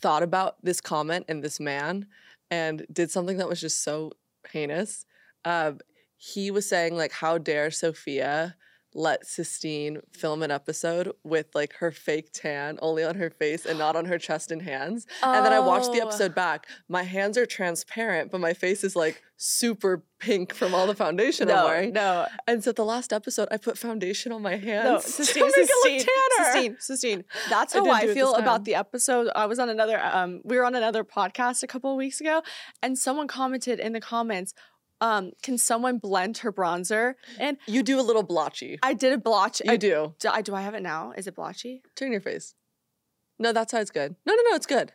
[0.01, 2.07] thought about this comment and this man,
[2.49, 4.13] and did something that was just so
[4.51, 5.05] heinous.
[5.45, 5.79] Um,
[6.17, 8.55] he was saying like, "How dare Sophia
[8.95, 13.77] let Sistine film an episode with like her fake tan only on her face and
[13.77, 16.07] not on her chest and hands?" And then I watched the Oh.
[16.07, 16.67] episode back.
[16.87, 21.49] My hands are transparent, but my face is like super pink from all the foundation
[21.49, 21.93] I'm No, wearing.
[21.93, 25.43] no, And so the last episode, I put foundation on my hands no, to Sistine,
[25.45, 26.51] it Sistine, look tanner.
[26.51, 27.23] Sistine, Sistine.
[27.49, 29.29] That's how didn't I, feel about the episode.
[29.33, 32.41] I was on another, um, we were on another podcast a couple of weeks ago,
[32.83, 34.53] and someone commented in the comments,
[35.01, 38.79] um, "Can someone blend her bronzer?" And You do a little blotchy.
[38.83, 39.61] I did a blotch.
[39.63, 40.15] You I, do.
[40.19, 40.29] do.
[40.29, 41.13] I, do I have it now?
[41.17, 41.81] Is it blotchy?
[41.95, 42.53] Turn your face.
[43.37, 44.15] No, that side's good.
[44.25, 44.91] No, no, no, it's good.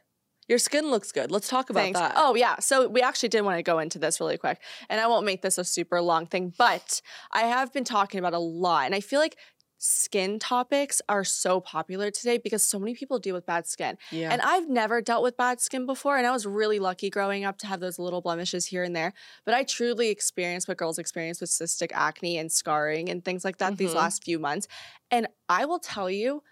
[0.46, 1.30] Your skin looks good.
[1.30, 1.98] Let's talk about Thanks.
[1.98, 2.12] that.
[2.16, 2.58] Oh yeah.
[2.58, 5.40] So we actually did want to go into this really quick, and I won't make
[5.40, 7.00] this a super long thing, but
[7.32, 9.38] I have been talking about a lot, and I feel like
[9.84, 13.98] skin topics are so popular today because so many people deal with bad skin.
[14.10, 14.30] yeah.
[14.32, 17.58] And I've never dealt with bad skin before, and I was really lucky growing up
[17.58, 19.12] to have those little blemishes here and there.
[19.44, 23.58] But I truly experienced what girls experience with cystic acne and scarring and things like
[23.58, 23.94] that these Mhm.
[23.94, 24.66] last few months.
[25.10, 26.42] And I will tell you,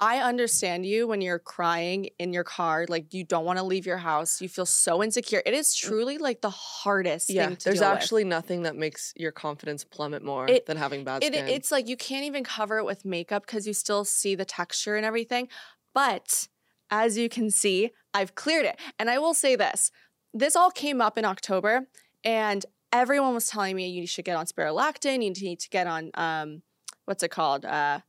[0.00, 3.84] I understand you when you're crying in your car, like you don't want to leave
[3.84, 5.42] your house, you feel so insecure.
[5.44, 7.34] It is truly like the hardest Mm.
[7.34, 7.64] yeah, thing to do.
[7.70, 7.98] there's deal with.
[7.98, 11.48] actually nothing that makes your confidence plummet more It- than having bad It, skin.
[11.48, 14.94] it's like you can't even cover it with makeup because you still see the texture
[14.96, 15.48] and everything.
[15.94, 16.46] But
[16.90, 18.78] as you can see, I've cleared it.
[19.00, 19.90] And I will say this
[20.34, 21.88] this all came up in October,
[22.22, 26.10] and everyone was telling me you should get on spironolactone, you need to get on,
[26.14, 26.62] um,
[27.06, 27.64] what's it called?
[27.64, 28.00] Uh,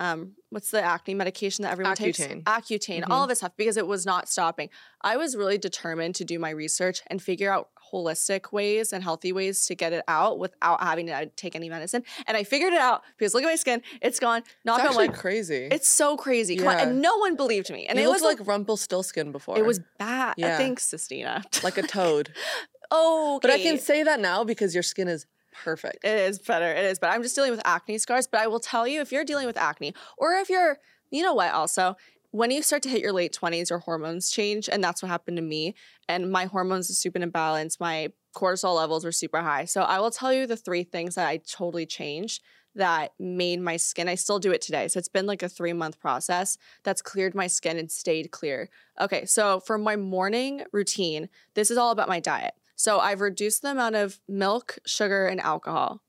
[0.00, 2.18] um, what's the acne medication that everyone takes?
[2.18, 2.42] Accutane.
[2.44, 4.70] Accutane, all of this stuff because it was not stopping.
[5.02, 9.30] I was really determined to do my research and figure out holistic ways and healthy
[9.30, 12.02] ways to get it out without having to uh, take any medicine.
[12.26, 14.42] And I figured it out because look at my skin, it's gone.
[14.64, 15.12] Knock it's wood.
[15.12, 15.68] crazy.
[15.70, 16.56] It's so crazy.
[16.56, 16.78] Come on.
[16.78, 16.82] Yeah.
[16.84, 17.86] And no one believed me.
[17.86, 19.58] And you it was like Rumpelstiltskin before.
[19.58, 20.34] it was bad.
[20.38, 20.56] Yeah.
[20.56, 21.44] Thanks, Sistina.
[21.62, 22.32] like a toad.
[22.90, 26.04] oh, But I can say that now because your skin is perfect.
[26.04, 26.70] It is better.
[26.70, 26.98] It is.
[26.98, 28.26] But I'm just dealing with acne scars.
[28.26, 30.78] But I will tell you, if you're dealing with acne, or if you're,
[31.10, 31.96] you know what, also,
[32.32, 34.68] when you start to hit your late 20s, your hormones change.
[34.70, 35.74] And that's what happened to me.
[36.08, 37.80] And my hormones are super imbalanced.
[37.80, 39.64] My cortisol levels were super high.
[39.64, 42.42] So I will tell you the three things that I totally changed
[42.76, 44.08] that made my skin.
[44.08, 44.86] I still do it today.
[44.86, 48.68] So it's been like a three month process that's cleared my skin and stayed clear.
[49.00, 49.24] Okay.
[49.24, 52.54] So for my morning routine, this is all about my diet.
[52.80, 56.00] So I've reduced the amount of milk, sugar, and alcohol.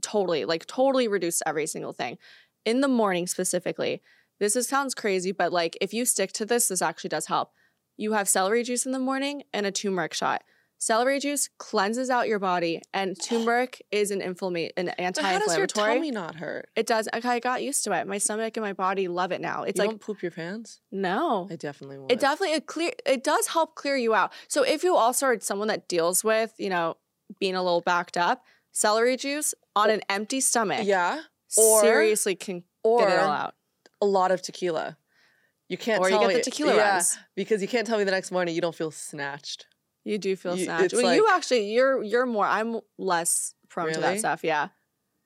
[0.00, 2.16] Totally, like totally reduced every single thing.
[2.64, 4.00] In the morning specifically,
[4.40, 7.50] this is, sounds crazy, but like if you stick to this, this actually does help.
[7.98, 10.42] You have celery juice in the morning and a turmeric shot.
[10.78, 15.24] Celery juice cleanses out your body, and turmeric is an inflammation, an But how does
[15.24, 15.26] your
[15.62, 15.94] anti-inflammatory.
[15.94, 16.68] tummy not hurt?
[16.76, 17.08] It does.
[17.14, 18.06] Okay, I got used to it.
[18.06, 19.62] My stomach and my body love it now.
[19.62, 20.80] It's you like don't poop your pants?
[20.92, 22.12] no, I definitely would.
[22.12, 24.32] it definitely it clear it does help clear you out.
[24.48, 26.98] So if you also are someone that deals with, you know,
[27.40, 29.94] being a little backed up, celery juice on oh.
[29.94, 31.22] an empty stomach Yeah.
[31.56, 33.54] or- seriously can Or get it all out.
[34.02, 34.98] a lot of tequila.
[35.68, 37.18] You can't Or you tell get me, the tequila yeah, runs.
[37.34, 39.66] because you can't tell me the next morning you don't feel snatched.
[40.06, 40.94] You do feel You- snatched.
[40.94, 44.44] Well, you actually you're you're more I'm less prone to that stuff.
[44.44, 44.68] Yeah.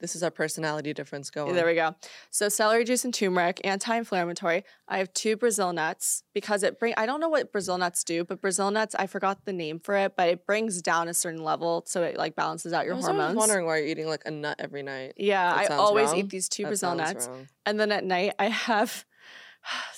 [0.01, 1.55] This is our personality difference going.
[1.55, 1.95] There we go.
[2.31, 4.65] So celery juice and turmeric, anti-inflammatory.
[4.89, 8.25] I have two Brazil nuts because it bring I don't know what Brazil nuts do,
[8.25, 11.45] but Brazil nuts, I forgot the name for it, but it brings down a certain
[11.45, 13.09] level so it like balances out your hormones.
[13.09, 13.37] I was hormones.
[13.37, 15.13] wondering why you're eating like a nut every night.
[15.19, 16.17] Yeah, I always wrong.
[16.21, 17.29] eat these two That Brazil nuts.
[17.29, 17.49] wrong.
[17.67, 19.05] And then at night I have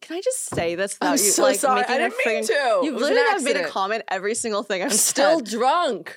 [0.00, 1.80] Can I just say this I'm you so like sorry.
[1.80, 2.86] making I a didn't mean friggin- to.
[2.86, 4.98] You It literally have made a comment every single thing I've I'm said.
[5.14, 6.16] still drunk.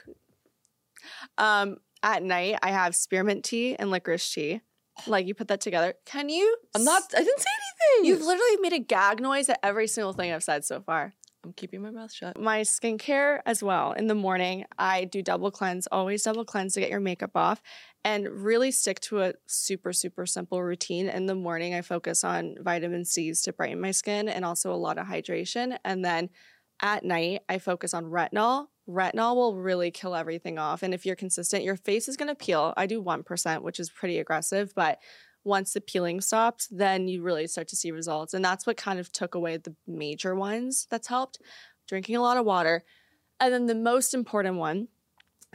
[1.37, 4.61] Um, at night, I have spearmint tea and licorice tea.
[5.07, 5.93] Like you put that together.
[6.05, 6.57] Can you?
[6.75, 7.03] I'm not.
[7.15, 7.45] I didn't say
[7.95, 8.09] anything.
[8.09, 11.13] You've literally made a gag noise at every single thing I've said so far.
[11.43, 12.39] I'm keeping my mouth shut.
[12.39, 13.93] my skincare as well.
[13.93, 17.61] In the morning i do double cleanse always double cleanse to get your makeup off
[18.03, 21.09] and really stick to a super super simple routine.
[21.09, 24.75] In the morning i focus on vitamin c's to brighten my skin and also a
[24.75, 25.77] lot of hydration.
[25.83, 26.29] And then
[26.81, 28.67] at night i focus on retinol.
[28.87, 32.35] Retinol will really kill everything off and if you're consistent your face is going to
[32.35, 32.73] peel.
[32.77, 34.99] I do 1% which is pretty aggressive but
[35.43, 38.33] once the peeling stops, then you really start to see results.
[38.33, 41.39] And that's what kind of took away the major ones that's helped.
[41.87, 42.83] Drinking a lot of water.
[43.39, 44.87] And then the most important one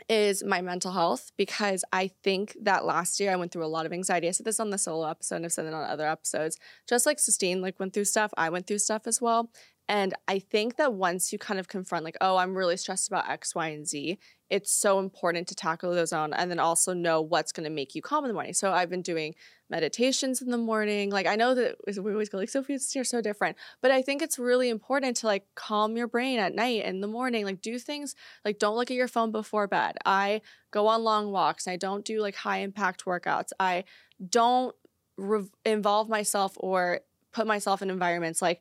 [0.09, 3.87] is my mental health because I think that last year I went through a lot
[3.87, 4.29] of anxiety.
[4.29, 6.59] I said this on the solo episode and I've said it on other episodes.
[6.87, 9.51] Just like Sistine like went through stuff, I went through stuff as well.
[9.88, 13.29] And I think that once you kind of confront like, oh, I'm really stressed about
[13.31, 14.18] X, Y, and Z,
[14.51, 17.94] it's so important to tackle those on and then also know what's going to make
[17.94, 18.53] you calm in the morning.
[18.53, 19.35] So I've been doing
[19.68, 21.11] meditations in the morning.
[21.11, 24.22] Like I know that we always go like Sophie, you're so different, but I think
[24.22, 27.44] it's really important to like calm your brain at night in the morning.
[27.44, 29.96] Like do things like don't look at your phone before bed.
[30.05, 31.66] I go on long walks.
[31.66, 33.50] I don't do like high impact workouts.
[33.59, 33.85] I
[34.29, 34.74] don't
[35.16, 37.00] re- involve myself or
[37.33, 38.61] put myself in environments like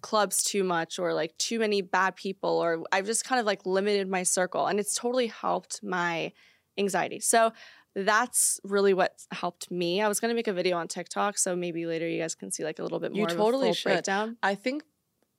[0.00, 3.66] clubs too much or like too many bad people or I've just kind of like
[3.66, 6.32] limited my circle and it's totally helped my
[6.78, 7.20] anxiety.
[7.20, 7.52] So
[7.94, 10.00] that's really what helped me.
[10.02, 12.50] I was going to make a video on TikTok so maybe later you guys can
[12.50, 13.20] see like a little bit more.
[13.20, 13.84] You totally of a full should.
[13.92, 14.36] breakdown.
[14.42, 14.82] I think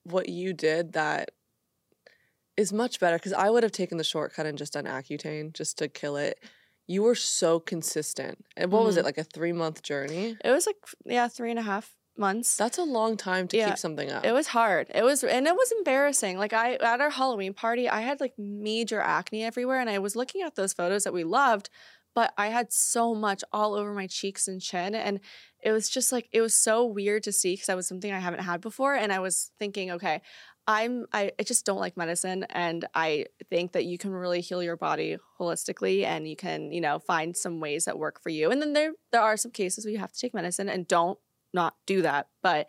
[0.04, 1.32] what you did that
[2.58, 5.78] is much better because I would have taken the shortcut and just done Accutane just
[5.78, 6.40] to kill it.
[6.88, 8.44] You were so consistent.
[8.58, 9.00] And what was Mm-hmm.
[9.02, 10.36] it, like a three month journey?
[10.44, 12.58] It was like yeah, three and a half months.
[12.58, 13.70] That's a long time to Yeah.
[13.70, 14.26] keep something up.
[14.26, 14.92] It was hard.
[14.94, 16.38] It was, and it was embarrassing.
[16.38, 20.16] Like I at our Halloween party, I had like major acne everywhere, and I was
[20.18, 21.70] looking at those photos that we loved,
[22.20, 25.22] but I had so much all over my cheeks and chin, and
[25.64, 28.20] it was just like it was so weird to see because that was something I
[28.20, 30.22] haven't had before, and I was thinking, okay.
[30.68, 34.62] I'm I, I just don't like medicine and I think that you can really heal
[34.62, 38.52] your body holistically and you can, you know, find some ways that work for you.
[38.52, 41.18] And then there there are some cases where you have to take medicine and don't
[41.54, 42.28] not do that.
[42.44, 42.68] But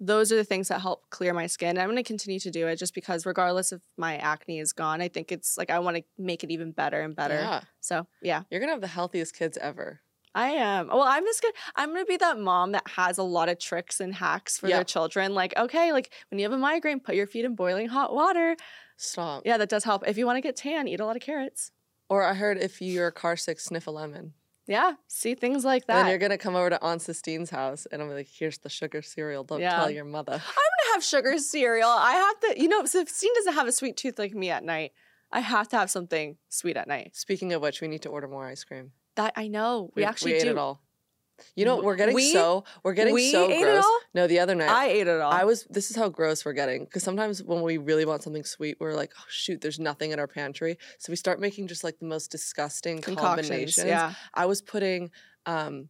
[0.00, 1.70] those are the things that help clear my skin.
[1.70, 4.72] And I'm going to continue to do it just because, regardless if my acne is
[4.72, 7.34] gone, I think it's like I want to make it even better and better.
[7.34, 7.60] Yeah.
[7.80, 10.00] So, yeah, You're gonna have the healthiest kids ever.
[10.34, 10.88] I am.
[10.88, 13.58] Well, I'm just gonna, I'm going to be that mom that has a lot of
[13.58, 15.34] tricks and hacks for their children.
[15.34, 18.56] Like, okay, like when you have a migraine, put your feet in boiling hot water.
[18.96, 19.42] Stop.
[19.44, 20.06] Yeah, that does help.
[20.06, 21.72] If you want to get tan, eat a lot of carrots.
[22.08, 24.34] Or I heard if you're car sick, sniff a lemon.
[24.66, 25.94] Yeah, see things like that.
[25.94, 26.10] Then that.
[26.10, 29.42] you're gonna come over to Aunt Sistine's house and I'm like, here's the sugar cereal.
[29.44, 29.76] Don't Yeah.
[29.76, 30.34] tell your mother.
[30.34, 31.88] I'm gonna have sugar cereal.
[31.88, 34.92] I have to, you know, Steve doesn't have a sweet tooth like me at night,
[35.32, 37.16] I have to have something sweet at night.
[37.16, 38.92] Speaking of which, we need to order more ice cream.
[39.16, 39.90] That I know.
[39.94, 40.50] We, actually ate do.
[40.50, 40.82] it all.
[41.56, 43.84] You know, we're getting We- so we're getting we so ate it gross.
[43.84, 44.00] all?
[44.14, 45.32] No, the other night I ate it all.
[45.32, 45.64] I was.
[45.70, 48.94] This is how gross we're getting because sometimes when we really want something sweet, we're
[48.94, 52.06] like, oh shoot, there's nothing in our pantry, so we start making just like the
[52.06, 53.86] most disgusting combinations.
[53.86, 54.14] yeah.
[54.34, 55.10] I was putting
[55.46, 55.88] um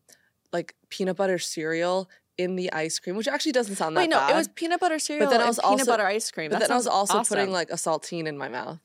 [0.52, 2.08] like peanut butter cereal
[2.38, 4.30] in the ice cream, which actually doesn't sound that Wait, no, bad.
[4.30, 6.50] it was peanut butter cereal But then I was peanut also- butter ice cream.
[6.50, 7.36] but That then I was also awesome.
[7.36, 8.78] putting like a saltine in my mouth.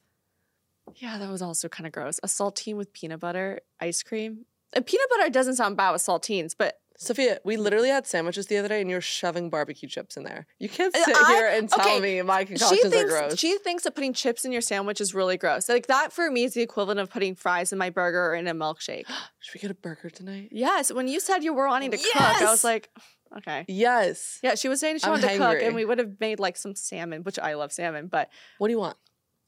[0.98, 2.20] yeah, that was also kind of gross.
[2.22, 4.46] A saltine with peanut butter ice cream.
[4.74, 8.56] And peanut butter doesn't sound bad with saltines, but Sophia, we literally had sandwiches the
[8.58, 10.48] other day, and you're shoving barbecue chips in there.
[10.60, 13.12] You can't Uh, sit I- here and tell okay, me my she concoctions are thinks
[13.12, 13.38] gross.
[13.38, 15.68] she thinks that putting chips in your sandwich is really gross.
[15.68, 18.48] Like that for me is the equivalent of putting fries in my burger or in
[18.48, 19.06] a milkshake.
[19.40, 20.50] Should we get a burger tonight?
[20.54, 22.90] yes, when you said you were wanting to cook, I was like,
[23.40, 23.66] okay.
[23.68, 24.40] Yes.
[24.42, 26.56] Yeah, she was saying she I'm wanted to cook, and we would have made like
[26.56, 28.96] some salmon, which I love salmon, but What do you want?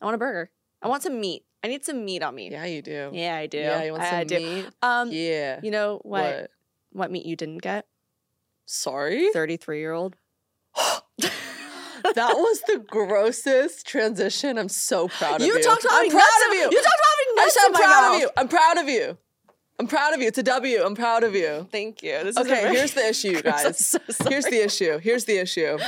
[0.01, 0.51] I want a burger.
[0.81, 1.43] I want some meat.
[1.63, 2.51] I need some meat on me.
[2.51, 3.09] Yeah, you do.
[3.13, 3.57] Yeah, I do.
[3.57, 4.39] Yeah, you want some I do.
[4.39, 4.69] meat?
[4.81, 5.59] Um, yeah.
[5.63, 6.51] you know what, what?
[6.91, 7.11] what?
[7.11, 7.85] meat you didn't get?
[8.65, 9.29] Sorry?
[9.33, 10.15] Thirty-three year old.
[12.15, 14.57] that was the grossest transition.
[14.57, 15.53] I'm so proud of you.
[15.53, 16.69] You talked about I'm proud of you.
[16.71, 18.29] You talked about having I nuts said in I'm my proud of you.
[18.37, 19.17] I'm proud of you.
[19.79, 20.27] I'm proud of you.
[20.27, 20.81] It's a W.
[20.83, 21.67] I'm proud of you.
[21.71, 22.13] Thank you.
[22.23, 23.85] This is Okay, very- here's the issue, you I'm guys.
[23.85, 24.97] so Here's the issue.
[24.97, 25.77] Here's the issue.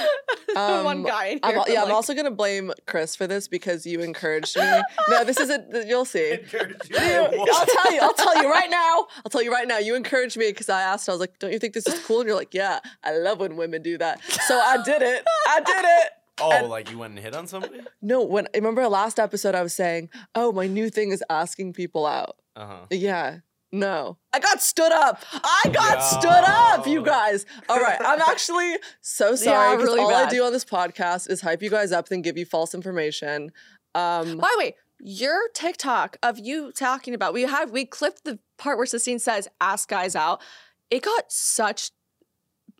[0.56, 3.48] Um, One guy in I'm, here, al- yeah, I'm also gonna blame Chris for this
[3.48, 4.64] because you encouraged me.
[5.08, 5.88] no, this isn't.
[5.88, 6.32] You'll see.
[6.42, 8.00] Encourage you You- I'll tell you.
[8.02, 9.06] I'll tell you right now.
[9.24, 9.78] I'll tell you right now.
[9.78, 11.08] You encouraged me because I asked.
[11.08, 13.40] I was like, "Don't you think this is cool?" And you're like, "Yeah, I love
[13.42, 15.24] when women do that." So I did it.
[15.48, 16.12] I did it.
[16.42, 17.82] Oh, like you went and hit on somebody?
[18.02, 22.08] No, when remember last episode, I was saying, "Oh, my new thing is asking people
[22.08, 22.78] out." Uh huh.
[22.90, 23.38] Yeah.
[23.72, 24.18] No.
[24.34, 25.24] I got stood up.
[25.34, 27.46] I got stood up, you guys.
[27.68, 28.00] All right.
[28.04, 31.70] I'm actually so sorry because really all I do on this podcast is hype you
[31.70, 33.52] guys up and give you false information.
[33.94, 38.40] Um, By the way, your TikTok of you talking about we have we clipped the
[38.58, 40.42] part where Sistine says ask guys out.
[40.90, 41.92] It got such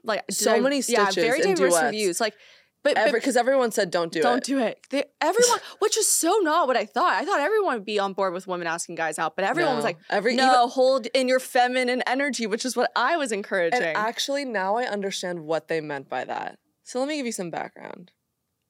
[0.04, 1.84] like So many yeah, very and diverse duets.
[1.86, 2.20] reviews.
[2.20, 2.34] Like
[2.82, 4.24] But, Because everyone said don't do it.
[4.24, 4.44] don't it.
[4.46, 4.80] do it.
[4.90, 7.14] They, everyone, which is so not what I thought.
[7.14, 9.84] I thought everyone would be on board with women asking guys out, but everyone was
[9.84, 13.82] like, Every- no, hold in your feminine energy, which is what I was encouraging.
[13.84, 16.58] And actually, now I understand what they meant by that.
[16.84, 18.12] So let me give you some background.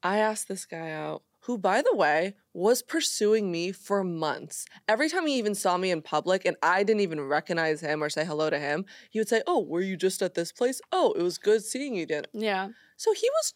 [0.02, 4.66] I asked this guy out, who, by the way, was pursuing me for months.
[4.88, 8.10] Every time he even saw me in public and I didn't even recognize him or
[8.10, 10.82] say hello to him, he would say, Oh, were you just at this place?
[10.92, 12.24] Oh, it was good seeing you again.
[12.34, 13.54] yeah, So he was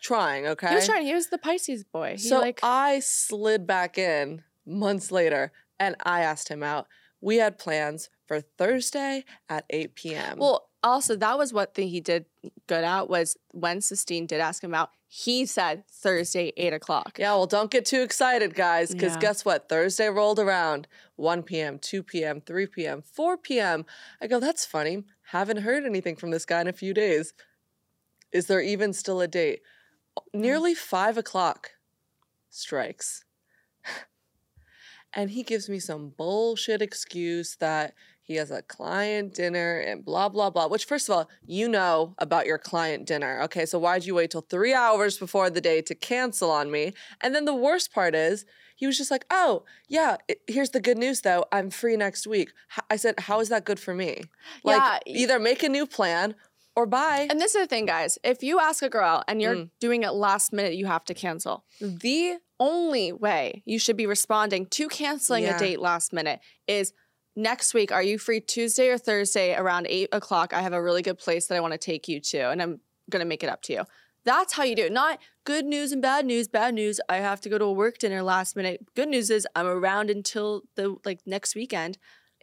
[0.00, 0.68] trying, okay?
[0.68, 1.06] he was trying.
[1.06, 2.12] He was the Pisces boy.
[2.12, 6.86] He So like I slid back in months later and I asked him out.
[7.20, 10.38] We had plans for Thursday at 8 p.m.
[10.38, 12.26] Well, also that was what thing he did
[12.66, 17.16] good at was when Sistine did ask him out, he said Thursday eight o'clock.
[17.18, 19.20] Yeah, well, don't get too excited, guys, because Yeah.
[19.20, 19.68] guess what?
[19.68, 23.86] Thursday rolled around 1 p.m., 2 p.m., 3 p.m., 4 p.m.
[24.20, 25.04] I go, that's funny.
[25.30, 27.32] Haven't heard anything from this guy in a few days.
[28.32, 29.62] Is there even still a date?
[30.34, 30.40] Mm.
[30.40, 31.70] Nearly five o'clock
[32.50, 33.24] strikes.
[35.12, 40.28] and he gives me some bullshit excuse that he has a client dinner and blah,
[40.28, 40.66] blah, blah.
[40.66, 43.40] Which, first of all, you know about your client dinner.
[43.42, 46.92] Okay, so why'd you wait till three hours before the day to cancel on me?
[47.20, 50.80] And then the worst part is, he was just like, oh, yeah, i- here's the
[50.80, 51.44] good news though.
[51.52, 52.52] I'm free next week.
[52.90, 54.24] I said, how is that good for me?
[54.64, 56.34] Like, Yeah, either make a new plan
[56.76, 57.26] or bye.
[57.30, 58.18] And this is the thing, guys.
[58.22, 59.70] If you ask a girl out and you're Mm.
[59.80, 61.64] doing it last minute, you have to cancel.
[61.80, 65.56] The only way you should be responding to canceling Yeah.
[65.56, 66.92] a date last minute is
[67.34, 67.90] next week.
[67.90, 70.52] Are you free Tuesday or Thursday around eight o'clock?
[70.52, 72.80] I have a really good place that I want to take you to, and I'm
[73.10, 73.84] gonna make it up to you.
[74.24, 74.92] That's how you do it.
[74.92, 76.48] Not good news and bad news.
[76.48, 77.00] Bad news.
[77.08, 78.84] I have to go to a work dinner last minute.
[78.94, 81.96] Good news is I'm around until the like next weekend.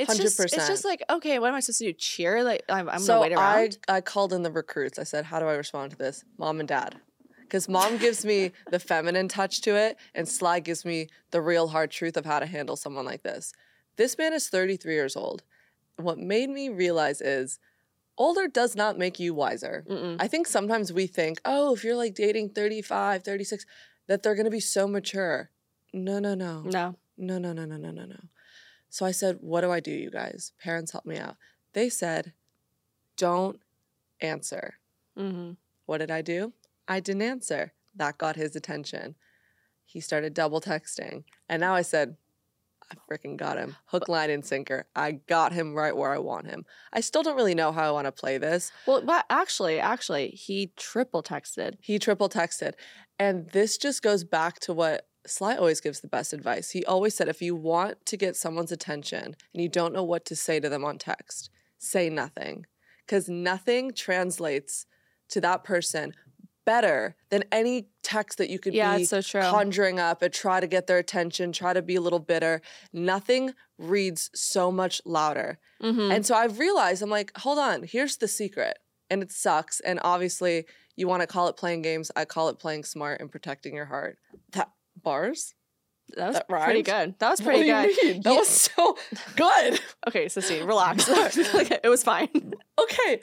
[0.10, 0.68] It's just it's 100%.
[0.68, 1.94] just like okay, what am I supposed to do?
[1.94, 2.44] Cheer?
[2.44, 3.78] Like I'm, I'm so gonna wait I, around.
[3.88, 5.00] I called in the recruits.
[5.00, 6.24] I said, how do I respond to this?
[6.38, 6.96] Mom and dad.
[7.42, 11.68] Because mom gives me the feminine touch to it, and Sly gives me the real
[11.68, 13.54] hard truth of how to handle someone like this.
[13.96, 15.44] This man is 33 years old.
[15.98, 17.60] What made me realize is
[18.18, 19.86] older does not make you wiser.
[19.88, 20.18] Mm-mm.
[20.20, 23.66] I think sometimes we think, oh, if you're like dating 35, 36,
[24.08, 25.50] that they're going to be so mature.
[25.94, 26.62] No, no, no.
[26.62, 26.96] No.
[27.18, 28.20] No, no, no, no, no, no, no.
[28.93, 30.51] So I said, What do I do, you guys?
[30.63, 31.36] Parents, help me out.
[31.73, 32.32] They said,
[33.17, 33.60] Don't
[34.21, 34.75] answer.
[35.17, 35.53] Mm-hmm.
[35.88, 36.53] What did I do?
[36.88, 37.73] I didn't answer.
[37.95, 39.15] That got his attention.
[39.84, 41.23] He started double texting.
[41.49, 42.17] And now I said,
[42.91, 43.77] I freaking got him.
[43.86, 44.86] Hook, line, and sinker.
[44.95, 46.63] I got him right where I want him.
[46.93, 48.71] I still don't really know how I want to play this.
[48.86, 51.77] Well, but actually, actually, he triple texted.
[51.82, 52.73] He triple texted.
[53.17, 56.72] And this just goes back to what Sly always gives the best advice.
[56.72, 60.26] He always said if you want to get someone's attention and you don't know what
[60.26, 62.66] to say to them on text, say nothing.
[63.06, 64.86] Because nothing translates
[65.30, 66.14] to that person
[66.66, 70.68] better than any text that you could Yeah, be so conjuring up and try to
[70.68, 72.62] get their attention, try to be a little bitter.
[72.94, 75.60] Nothing reads so much louder.
[75.82, 76.12] Mm-hmm.
[76.12, 78.80] And so I've realized, I'm like, hold on, here's the secret.
[79.10, 79.80] And it sucks.
[79.82, 82.12] And obviously, you want to call it playing games.
[82.16, 84.18] I call it playing smart and protecting your heart.
[84.52, 84.70] That
[85.04, 85.54] bars?
[86.18, 87.16] that was that pretty good.
[87.20, 87.88] That was pretty good.
[88.04, 88.22] mean?
[88.24, 88.39] That Yeah.
[88.39, 88.98] was so
[89.36, 89.80] good.
[90.08, 91.08] Okay, Sistine, relax.
[91.56, 92.54] Okay, it was fine.
[92.80, 93.22] okay.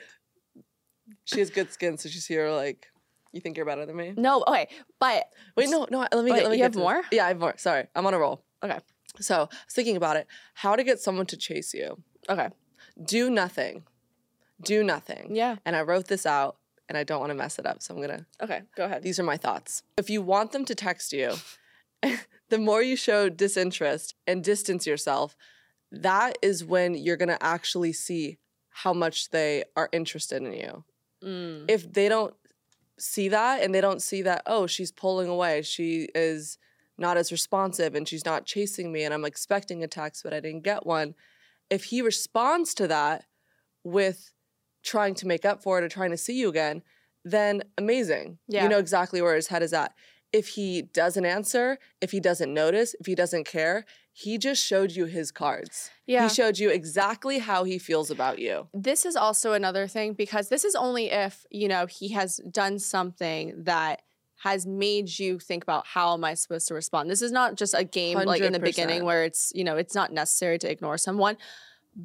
[1.25, 2.87] She has good skin, so she's here like,
[3.31, 4.13] you think you're better than me?
[4.17, 4.67] No, okay,
[4.99, 5.99] but Wait, no, no.
[6.11, 6.43] Let me get.
[6.43, 6.83] Let me you get have to this.
[6.83, 7.01] more?
[7.11, 7.53] Yeah, I have more.
[7.57, 8.43] Sorry, I'm on a roll.
[8.63, 8.79] Okay.
[9.19, 10.27] So I was thinking about it.
[10.55, 12.01] How to get someone to chase you?
[12.29, 12.49] okay,
[13.03, 13.83] Do nothing.
[14.61, 15.35] Do nothing.
[15.35, 17.93] yeah, And I wrote this out, and I don't want to mess it up, so
[17.95, 19.01] I'm gonna okay, go ahead.
[19.03, 19.83] These are my thoughts.
[19.97, 21.33] If you want them to text you,
[22.49, 25.35] the more you show disinterest and distance yourself,
[25.91, 28.37] that is when you're going to actually see
[28.69, 30.83] how much they are interested in you.
[31.23, 31.65] Mm.
[31.69, 32.33] If they don't
[32.97, 36.57] see that and they don't see that, oh, she's pulling away, she is
[36.97, 40.39] not as responsive and she's not chasing me and I'm expecting a text, but I
[40.39, 41.15] didn't get one.
[41.69, 43.25] If he responds to that
[43.83, 44.33] with
[44.83, 46.83] trying to make up for it or trying to see you again,
[47.23, 48.39] then amazing.
[48.47, 48.63] Yeah.
[48.63, 49.93] You know exactly where his head is at.
[50.33, 54.91] If he doesn't answer, if he doesn't notice, if he doesn't care, he just showed
[54.91, 55.89] you his cards.
[56.05, 56.27] Yeah.
[56.27, 58.67] He showed you exactly how he feels about you.
[58.73, 62.79] this is also another thing because this is only if you know he has done
[62.79, 64.01] something that
[64.43, 67.09] has made you think about how am I supposed to respond.
[67.09, 69.95] This is not just a game like in the beginning where it's you know it's
[69.95, 71.37] not necessary to ignore someone,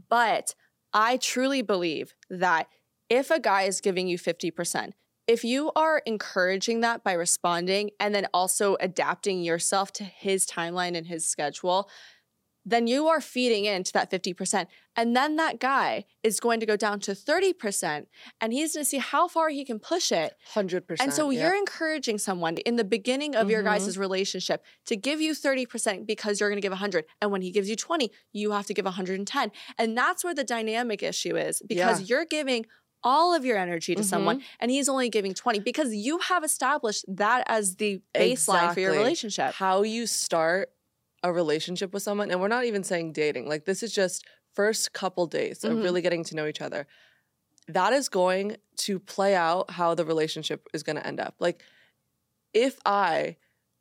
[0.08, 0.54] but
[0.92, 2.68] I truly believe that
[3.08, 4.94] if a guy is giving you fifty percent.
[5.26, 10.96] If you are encouraging that by responding and then also adapting yourself to his timeline
[10.96, 11.90] and his schedule,
[12.68, 14.66] then you are feeding into that 50%.
[14.96, 18.06] And then that guy is going to go down to 30%
[18.40, 20.34] and he's going to see how far he can push it.
[20.52, 20.96] 100%.
[21.00, 21.42] And so yeah.
[21.42, 23.66] you're encouraging someone in the beginning of your Mhm.
[23.66, 27.04] guys' relationship to give you 30% because you're going to give 100.
[27.22, 29.52] And when he gives you 20, you have to give 110.
[29.78, 32.06] And that's where the dynamic issue is because Yeah.
[32.08, 32.66] you're giving
[33.06, 34.46] all of your energy to someone Mm-hmm.
[34.60, 38.92] and he's only giving 20 because you have established that as the baseline for your
[38.92, 39.54] relationship.
[39.54, 40.70] How you start
[41.22, 44.92] a relationship with someone, and we're not even saying dating, like this is just first
[44.92, 45.82] couple days of Mhm.
[45.84, 46.86] really getting to know each other.
[47.68, 51.34] That is going to play out how the relationship is going to end up.
[51.40, 51.62] Like,
[52.52, 53.36] if I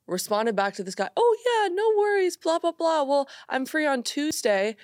[0.08, 3.04] responded back to this guy, oh, yeah, no worries, blah, blah, blah.
[3.04, 4.76] Well, I'm free on Tuesday.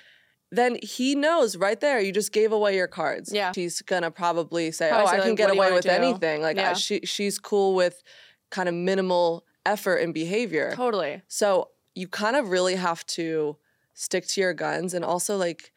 [0.54, 3.32] Then he knows right there, you just gave away your cards.
[3.32, 3.52] Yeah.
[3.52, 5.72] She's gonna probably say, Probably Oh, say, I can like, get "What do you away
[5.72, 6.42] with do?" anything.
[6.42, 8.02] Like, I- she, she's cool with
[8.50, 10.72] kind of minimal effort and behavior.
[10.76, 11.22] Totally.
[11.26, 13.56] So you kind of really have to
[13.94, 15.72] stick to your guns and also like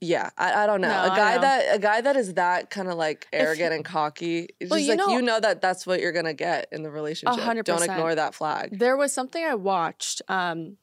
[0.00, 0.88] yeah, I, I don't know.
[0.88, 1.40] No, a guy know.
[1.40, 4.88] that a guy that is that kind of like arrogant and cocky, it's Well, just
[4.88, 7.40] you like know- you know that that's what you're gonna get in the relationship.
[7.42, 7.64] 100%.
[7.64, 8.78] Don't ignore that flag.
[8.78, 10.76] There was something I watched um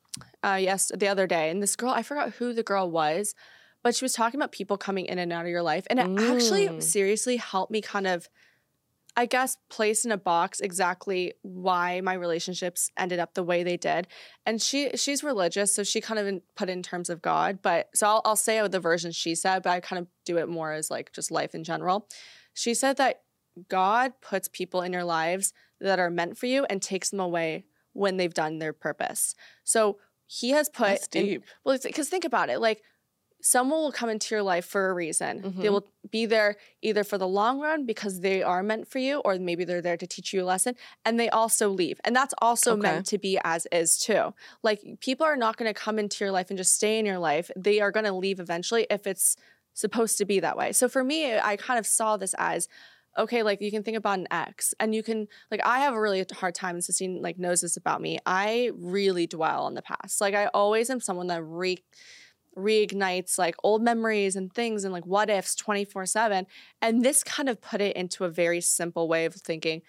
[0.45, 3.35] uh yes the other day and this girl I forgot who the girl was
[3.83, 6.07] but she was talking about people coming in and out of your life and it
[6.31, 6.81] actually Mm.
[6.83, 8.29] seriously helped me kind of
[9.17, 13.77] I guess place in a box exactly why my relationships ended up the way they
[13.77, 14.07] did.
[14.45, 17.59] And she she's religious, so she kind of put in terms of God.
[17.61, 20.49] But so I'll, I'll say the version she said, but I kind of do it
[20.49, 22.09] more as like just life in general.
[22.53, 23.21] She said that
[23.69, 27.63] God puts people in your lives that are meant for you and takes them away
[27.93, 29.33] when they've done their purpose.
[29.63, 32.81] So he has put That's in- well, because think about it, like
[33.41, 35.41] someone will come into your life for a reason.
[35.41, 35.71] They Mhm.
[35.71, 39.37] will be there either for the long run because they are meant for you, or
[39.37, 41.99] maybe they're there to teach you a lesson, and they also leave.
[42.03, 42.81] And that's also Okay.
[42.81, 44.33] meant to be as is too.
[44.63, 47.19] Like people are not going to come into your life and just stay in your
[47.19, 47.51] life.
[47.55, 49.35] They are going to leave eventually if it's
[49.73, 50.71] supposed to be that way.
[50.71, 52.67] So for me, I kind of saw this as
[53.17, 55.99] okay, like you can think about an ex and you can like I have a
[55.99, 58.19] really hard time and Sistine like knows this about me.
[58.25, 60.21] I really dwell on the past.
[60.21, 61.77] Like I always am someone that re
[62.57, 66.45] reignites like old memories and things and like what ifs 24/7
[66.81, 69.81] and this kind of put it into a very simple way of thinking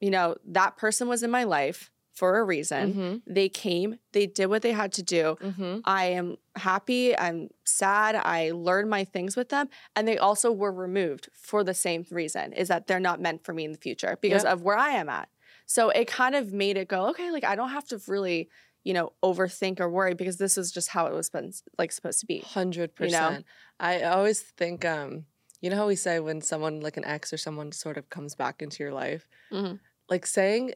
[0.00, 3.22] you know that person was in my life for a reason Mhm.
[3.26, 5.80] they came they did what they had to do Mhm.
[5.84, 9.68] I am happy, I'm sad, I learned my things with them.
[9.96, 13.52] And they also were removed for the same reason is that they're not meant for
[13.52, 14.52] me in the future because Yep.
[14.52, 15.28] of where I am at.
[15.66, 18.48] So it kind of made it go, okay, like I don't have to really,
[18.84, 22.20] you know, overthink or worry because this is just how it was been like supposed
[22.20, 22.38] to be.
[22.40, 23.38] Hundred You know?
[23.80, 25.26] I always think, um,
[25.60, 28.34] you know how we say when someone like an ex or someone sort of comes
[28.36, 29.80] back into your life, Mhm.
[30.08, 30.74] like saying,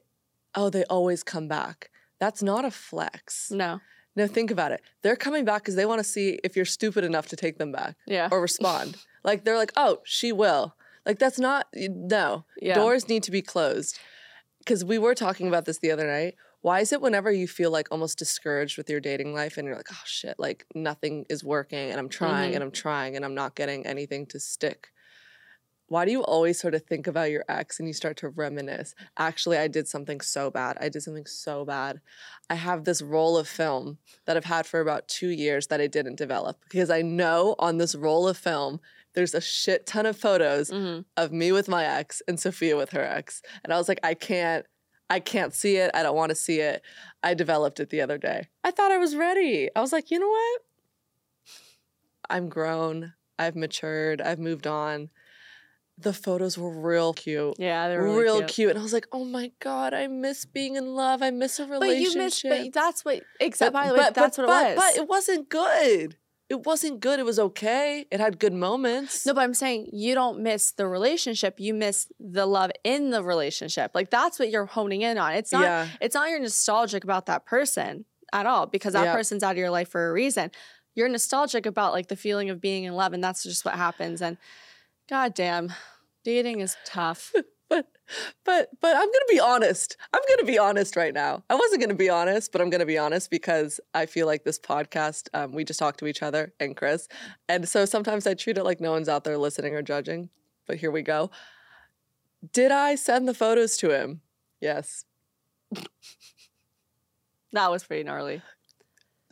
[0.55, 1.91] "Oh, they always come back."
[2.21, 3.51] That's not a flex.
[3.51, 3.81] No.
[4.17, 4.81] No, think about it.
[5.03, 7.71] They're coming back because they want to see if you're stupid enough to take them
[7.71, 8.29] back Yeah.
[8.33, 8.97] or respond.
[9.25, 10.75] like they're like, "Oh, she will."
[11.07, 12.45] Like that's not no.
[12.61, 12.75] Yeah.
[12.75, 13.99] Doors need to be closed.
[14.59, 16.35] Because we were talking about this the other night.
[16.61, 19.77] Why is it whenever you feel like almost discouraged with your dating life and you're
[19.77, 22.55] like, oh shit, like nothing is working and I'm trying Mhm.
[22.57, 24.89] and I'm trying and I'm not getting anything to stick?
[25.89, 28.95] Why do you always sort of think about your ex and you start to reminisce?
[29.17, 30.77] Actually, I did something so bad.
[30.81, 32.01] I did something so bad.
[32.51, 35.87] I have this roll of film that I've had for about two years that I
[35.87, 38.81] didn't develop because I know on this roll of film,
[39.15, 41.07] there's a shit ton of photos Mhm.
[41.17, 43.41] of me with my ex and Sophia with her ex.
[43.65, 44.67] And I was like, I can't,
[45.09, 45.91] I can't see it.
[45.95, 46.83] I don't want to see it.
[47.23, 48.49] I developed it the other day.
[48.63, 49.71] I thought I was ready.
[49.75, 50.61] I was like, you know what?
[52.29, 53.15] I'm grown.
[53.39, 54.21] I've matured.
[54.21, 55.09] I've moved on.
[56.01, 57.57] The photos were real cute.
[57.59, 58.49] Yeah, they're Real really cute.
[58.51, 58.71] cute.
[58.71, 61.23] And I was like, oh my God, I miss being in love.
[61.23, 61.81] I miss a relationship.
[62.15, 64.77] But you miss, but that's what except by the way, but- that's but- what it
[64.77, 64.95] but- was.
[64.95, 66.17] But it wasn't good.
[66.49, 67.19] It wasn't good.
[67.21, 68.07] It was okay.
[68.11, 69.27] It had good moments.
[69.27, 71.57] No, but I'm saying you don't miss the relationship.
[71.59, 73.91] You miss the love in the relationship.
[73.95, 75.35] Like that's what you're honing in on.
[75.35, 75.89] It's not Yeah.
[76.01, 79.15] it's not you're nostalgic about that person at all because that Yeah.
[79.15, 80.51] person's out of your life for a reason.
[80.95, 84.23] You're nostalgic about like the feeling of being in love and that's just what happens
[84.23, 84.39] and
[85.09, 85.73] god damn,
[86.25, 87.33] dating is tough.
[87.69, 87.87] but
[88.45, 89.97] but but I'm gonna be honest.
[90.13, 91.45] I'm gonna be honest right now.
[91.51, 94.59] I wasn't gonna be honest, but I'm gonna be honest because I feel like this
[94.59, 97.09] podcast, um, we just talk to each other and Chris,
[97.49, 100.31] and so sometimes I treat it like no one's out there listening or judging.
[100.67, 101.31] But here we go.
[102.53, 104.21] Did I send the photos to him?
[104.61, 105.05] Yes.
[107.53, 108.43] that was pretty gnarly.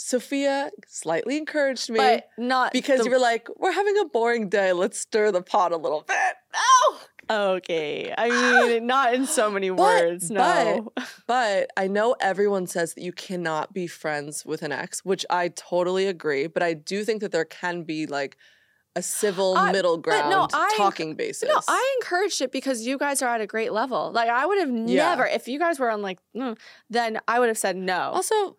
[0.06, 4.48] Sophia slightly encouraged me But not because the- you were like, "We're having a boring
[4.48, 4.72] day.
[4.72, 6.16] Let's stir the pot a little bit."
[6.54, 6.98] No,
[7.28, 8.14] Okay.
[8.16, 8.28] I
[8.68, 10.30] mean, not in so many But- words.
[10.30, 10.92] No.
[11.26, 15.48] But I know everyone says that you cannot be friends with an ex, which I
[15.48, 16.46] totally agree.
[16.46, 18.36] But I do think that there can be like
[18.94, 21.48] a civil I- middle but no, ground I- talking basis.
[21.52, 24.12] No, I encouraged it because you guys are at a great level.
[24.12, 25.08] Like I would have Yeah.
[25.10, 26.56] never, if you guys were on like, mm,
[26.88, 28.12] then I would have said no.
[28.14, 28.56] also,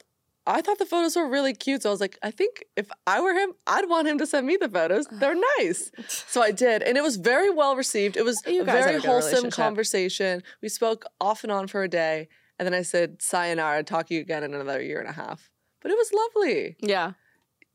[0.47, 1.83] I thought the photos were really cute.
[1.83, 4.47] So I was like, I think if I were him, I'd want him to send
[4.47, 5.05] me the photos.
[5.11, 5.91] They're nice.
[6.27, 6.81] So I did.
[6.83, 8.15] And it was very well received.
[8.17, 10.41] It was a very a wholesome conversation.
[10.61, 12.29] We spoke off and on for a day.
[12.57, 15.49] And then I said, Sayonara, talk to you again in another year and a half.
[15.81, 16.75] But it was lovely.
[16.79, 17.11] yeah.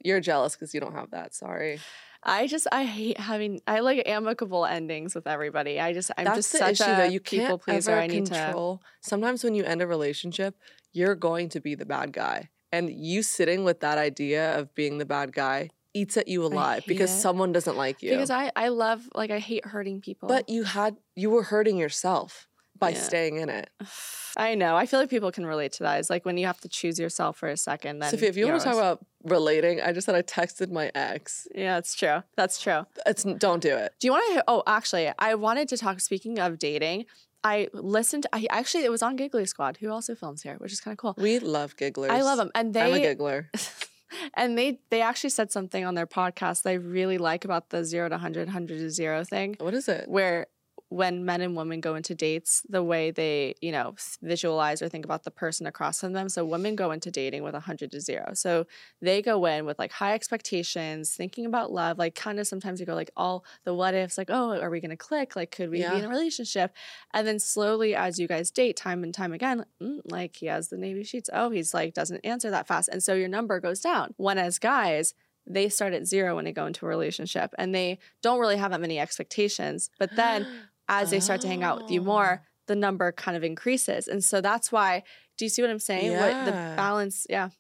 [0.05, 1.33] You're jealous because you don't have that.
[1.35, 1.79] Sorry.
[2.25, 5.79] I just I hate having I like amicable endings with everybody.
[5.81, 7.05] I just I'm That's just the such issue, a though.
[7.05, 7.93] You people can't pleaser.
[7.93, 8.35] ever I need to.
[8.35, 8.83] control.
[9.01, 10.57] Sometimes when you end a relationship,
[10.93, 14.99] you're going to be the bad guy, and you sitting with that idea of being
[14.99, 17.21] the bad guy eats at you alive because it.
[17.21, 18.11] someone doesn't like you.
[18.11, 20.29] Because I I love like I hate hurting people.
[20.29, 22.49] but you had you were hurting yourself
[22.79, 23.01] by Yeah.
[23.01, 23.69] staying in it.
[24.37, 24.75] I know.
[24.77, 26.01] I feel like people can relate to that.
[26.01, 27.99] It's like when you have to choose yourself for a second.
[27.99, 30.91] Then Sophia, if you want to talk about relating, I just said I texted my
[30.95, 31.47] ex.
[31.55, 32.23] yeah, it's true.
[32.35, 32.87] That's true.
[33.05, 33.93] It's don't do it.
[34.01, 34.45] Do you want to?
[34.49, 36.01] Oh, actually, I wanted to talk.
[36.01, 37.05] Speaking of dating,
[37.45, 38.27] I listened.
[38.33, 40.99] I actually it was on Giggly Squad, who also films here, which is kind of
[40.99, 41.15] cool.
[41.19, 42.11] We love gigglers.
[42.11, 43.51] I love them, and I'm a they giggler.
[44.35, 47.85] and they they actually said something on their podcast that I really like about the
[47.85, 50.09] zero to hundred, hundred to zero thing, What is it?
[50.09, 50.47] where
[50.93, 55.07] when men and women go into dates, the way they, you know, visualize or think
[55.07, 56.29] about the person across from them.
[56.29, 58.33] So women go into dating with 100 to 0.
[58.35, 58.67] So
[59.01, 62.85] they go in with like high expectations, thinking about love, like kind of sometimes you
[62.85, 65.35] go like all the what ifs, like, oh, are we going to click?
[65.35, 66.75] Like, could we be in a relationship?
[67.15, 70.69] And then slowly as you guys date time and time again, mm, like he has
[70.69, 71.31] the navy sheets.
[71.33, 72.89] Oh, he's like doesn't answer that fast.
[72.89, 74.13] And so your number goes down.
[74.19, 75.15] When as guys,
[75.47, 78.71] they start at zero when they go into a relationship and they don't really have
[78.71, 79.91] that many expectations.
[79.99, 80.47] But then
[80.89, 82.47] as they start to hang out with you more, ah.
[82.67, 84.09] the number kind of increases.
[84.09, 85.03] And so that's why,
[85.37, 86.13] do you see what I'm saying?
[86.13, 87.51] What the balance, yeah.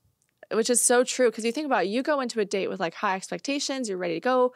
[0.52, 1.30] Which is so true.
[1.30, 3.98] Because you think about it, you go into a date with like high expectations, you're
[3.98, 4.52] ready to go,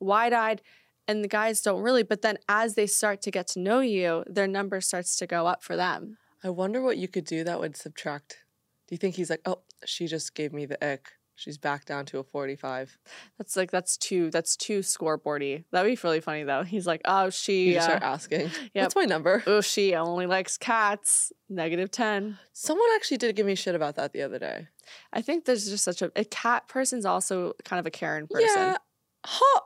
[0.00, 0.62] wide eyed,
[1.06, 2.02] and the guys don't really.
[2.02, 5.46] But then as they start to get to know you, their number starts to go
[5.46, 6.18] up for them.
[6.44, 8.38] I wonder what you could do that would subtract.
[8.86, 11.12] Do you think he's like, oh, she just gave me the ick.
[11.38, 12.98] She's back down to a 45.
[13.38, 15.62] That's like that's too that's too scoreboardy.
[15.70, 16.64] That'd be really funny though.
[16.64, 18.50] He's like, oh You she, just uh, start asking.
[18.74, 18.84] Yep.
[18.84, 19.44] What's my number?
[19.46, 21.32] oh she only likes cats.
[21.48, 22.38] Negative ten.
[22.52, 24.66] Someone actually did give me shit about that the other day.
[25.12, 28.48] I think there's just such a a cat person's also kind of a Karen person.
[28.56, 28.76] Yeah.
[29.24, 29.60] Huh.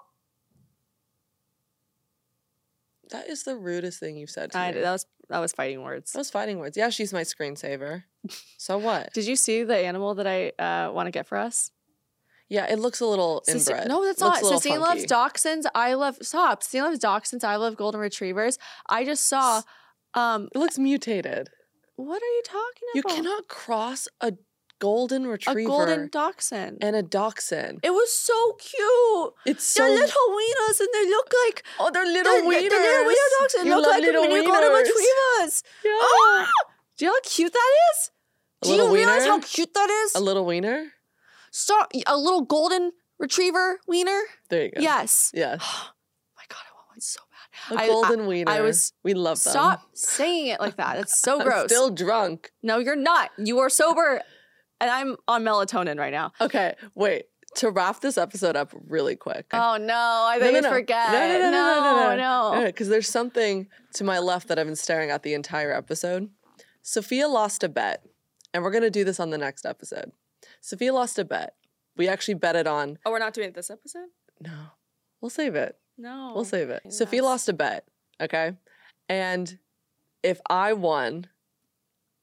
[3.13, 4.81] That is the rudest thing you've said to I, me.
[4.83, 6.13] that was that was fighting words.
[6.13, 6.77] That was fighting words.
[6.77, 8.05] Yeah, she's my screensaver.
[8.59, 9.13] So what?
[9.13, 11.71] Did you see the animal that I uh, want to get for us?
[12.49, 13.89] Yeah, it looks a little inbred.
[13.89, 14.39] No, that's not.
[14.45, 15.65] Sistine loves dachshunds.
[15.75, 16.63] I love stop.
[16.63, 17.45] Sistine loves dachshunds.
[17.45, 18.59] I love golden retrievers.
[18.89, 19.63] I just saw.
[20.15, 21.49] Um, It looks mutated.
[21.97, 22.95] what are you talking about?
[22.95, 24.35] You cannot cross a
[24.79, 26.79] golden retriever, a golden dachshund.
[26.83, 27.79] and a dachshund.
[27.83, 29.33] it was so cute.
[29.47, 32.71] It's so They're little wieners and they look like Oh, they're little the- the wieners.
[32.71, 34.77] little wiener dachshunds You look love like little mini golden wieners.
[34.83, 35.07] retrievers.
[35.07, 35.22] Yeah.
[37.03, 38.11] Do you know how cute that is?
[38.63, 40.15] A Do you little realize how cute that is?
[40.15, 40.93] A little wiener.
[41.51, 44.21] Start a little golden retriever wiener.
[44.51, 44.81] There you go.
[44.81, 45.33] Yes.
[45.35, 45.61] Yes.
[45.69, 45.91] Oh
[46.37, 47.21] my god, I want one so
[47.71, 47.77] bad.
[47.77, 48.53] A I- golden wiener.
[48.53, 49.51] I was- We love them.
[49.51, 50.99] Stop saying it like that.
[50.99, 51.65] It's so I'm gross.
[51.67, 52.53] still drunk.
[52.63, 53.33] no, you're not.
[53.37, 54.23] You are sober,
[54.81, 56.31] and I'm on melatonin right now.
[56.41, 57.25] Okay, wait.
[57.57, 59.47] To wrap this episode up really quick.
[59.53, 60.71] Oh no, I No, think no, you no.
[60.71, 61.11] forget.
[61.13, 62.67] No, no, no, no, no, no, no.
[62.67, 66.31] Because there's something to my left that I've been staring at the entire episode.
[66.83, 68.05] Sophia lost a bet,
[68.53, 70.13] and we're gonna do this on the next episode.
[70.61, 71.55] Sophia lost a bet.
[71.97, 72.99] We actually betted on.
[73.05, 74.09] Oh, we're not doing it this episode.
[74.41, 74.71] No,
[75.21, 75.79] we'll save it.
[75.99, 76.93] No, We'll save it.
[76.93, 77.87] Sophia lost a bet.
[78.21, 78.55] Okay,
[79.09, 79.59] and
[80.23, 81.27] if I won,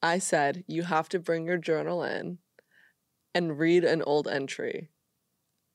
[0.01, 2.39] I said you have to bring your journal in
[3.33, 4.89] and read an old entry.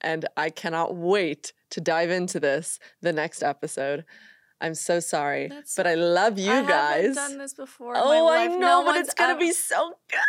[0.01, 4.05] And I cannot wait to dive into this the next episode.
[4.65, 6.65] I'm so sorry, That's but I love you guys.
[6.65, 7.15] I guys.
[7.15, 7.95] done this before.
[7.97, 10.21] Oh, I know, No but it's gonna be so good.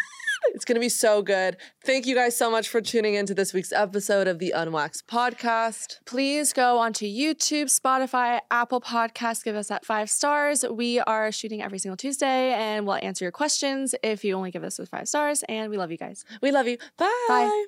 [0.53, 1.57] It's gonna be so good.
[1.83, 5.99] Thank you guys so much for tuning into this week's episode of the Unwaxed Podcast.
[6.05, 9.43] Please go onto YouTube, Spotify, Apple Podcasts.
[9.43, 10.63] Give us that five stars.
[10.69, 14.63] We are shooting every single Tuesday, and we'll answer your questions if you only give
[14.63, 15.43] us those five stars.
[15.49, 16.25] And we love you guys.
[16.41, 16.77] We love you.
[16.97, 17.25] Bye.
[17.27, 17.65] Bye.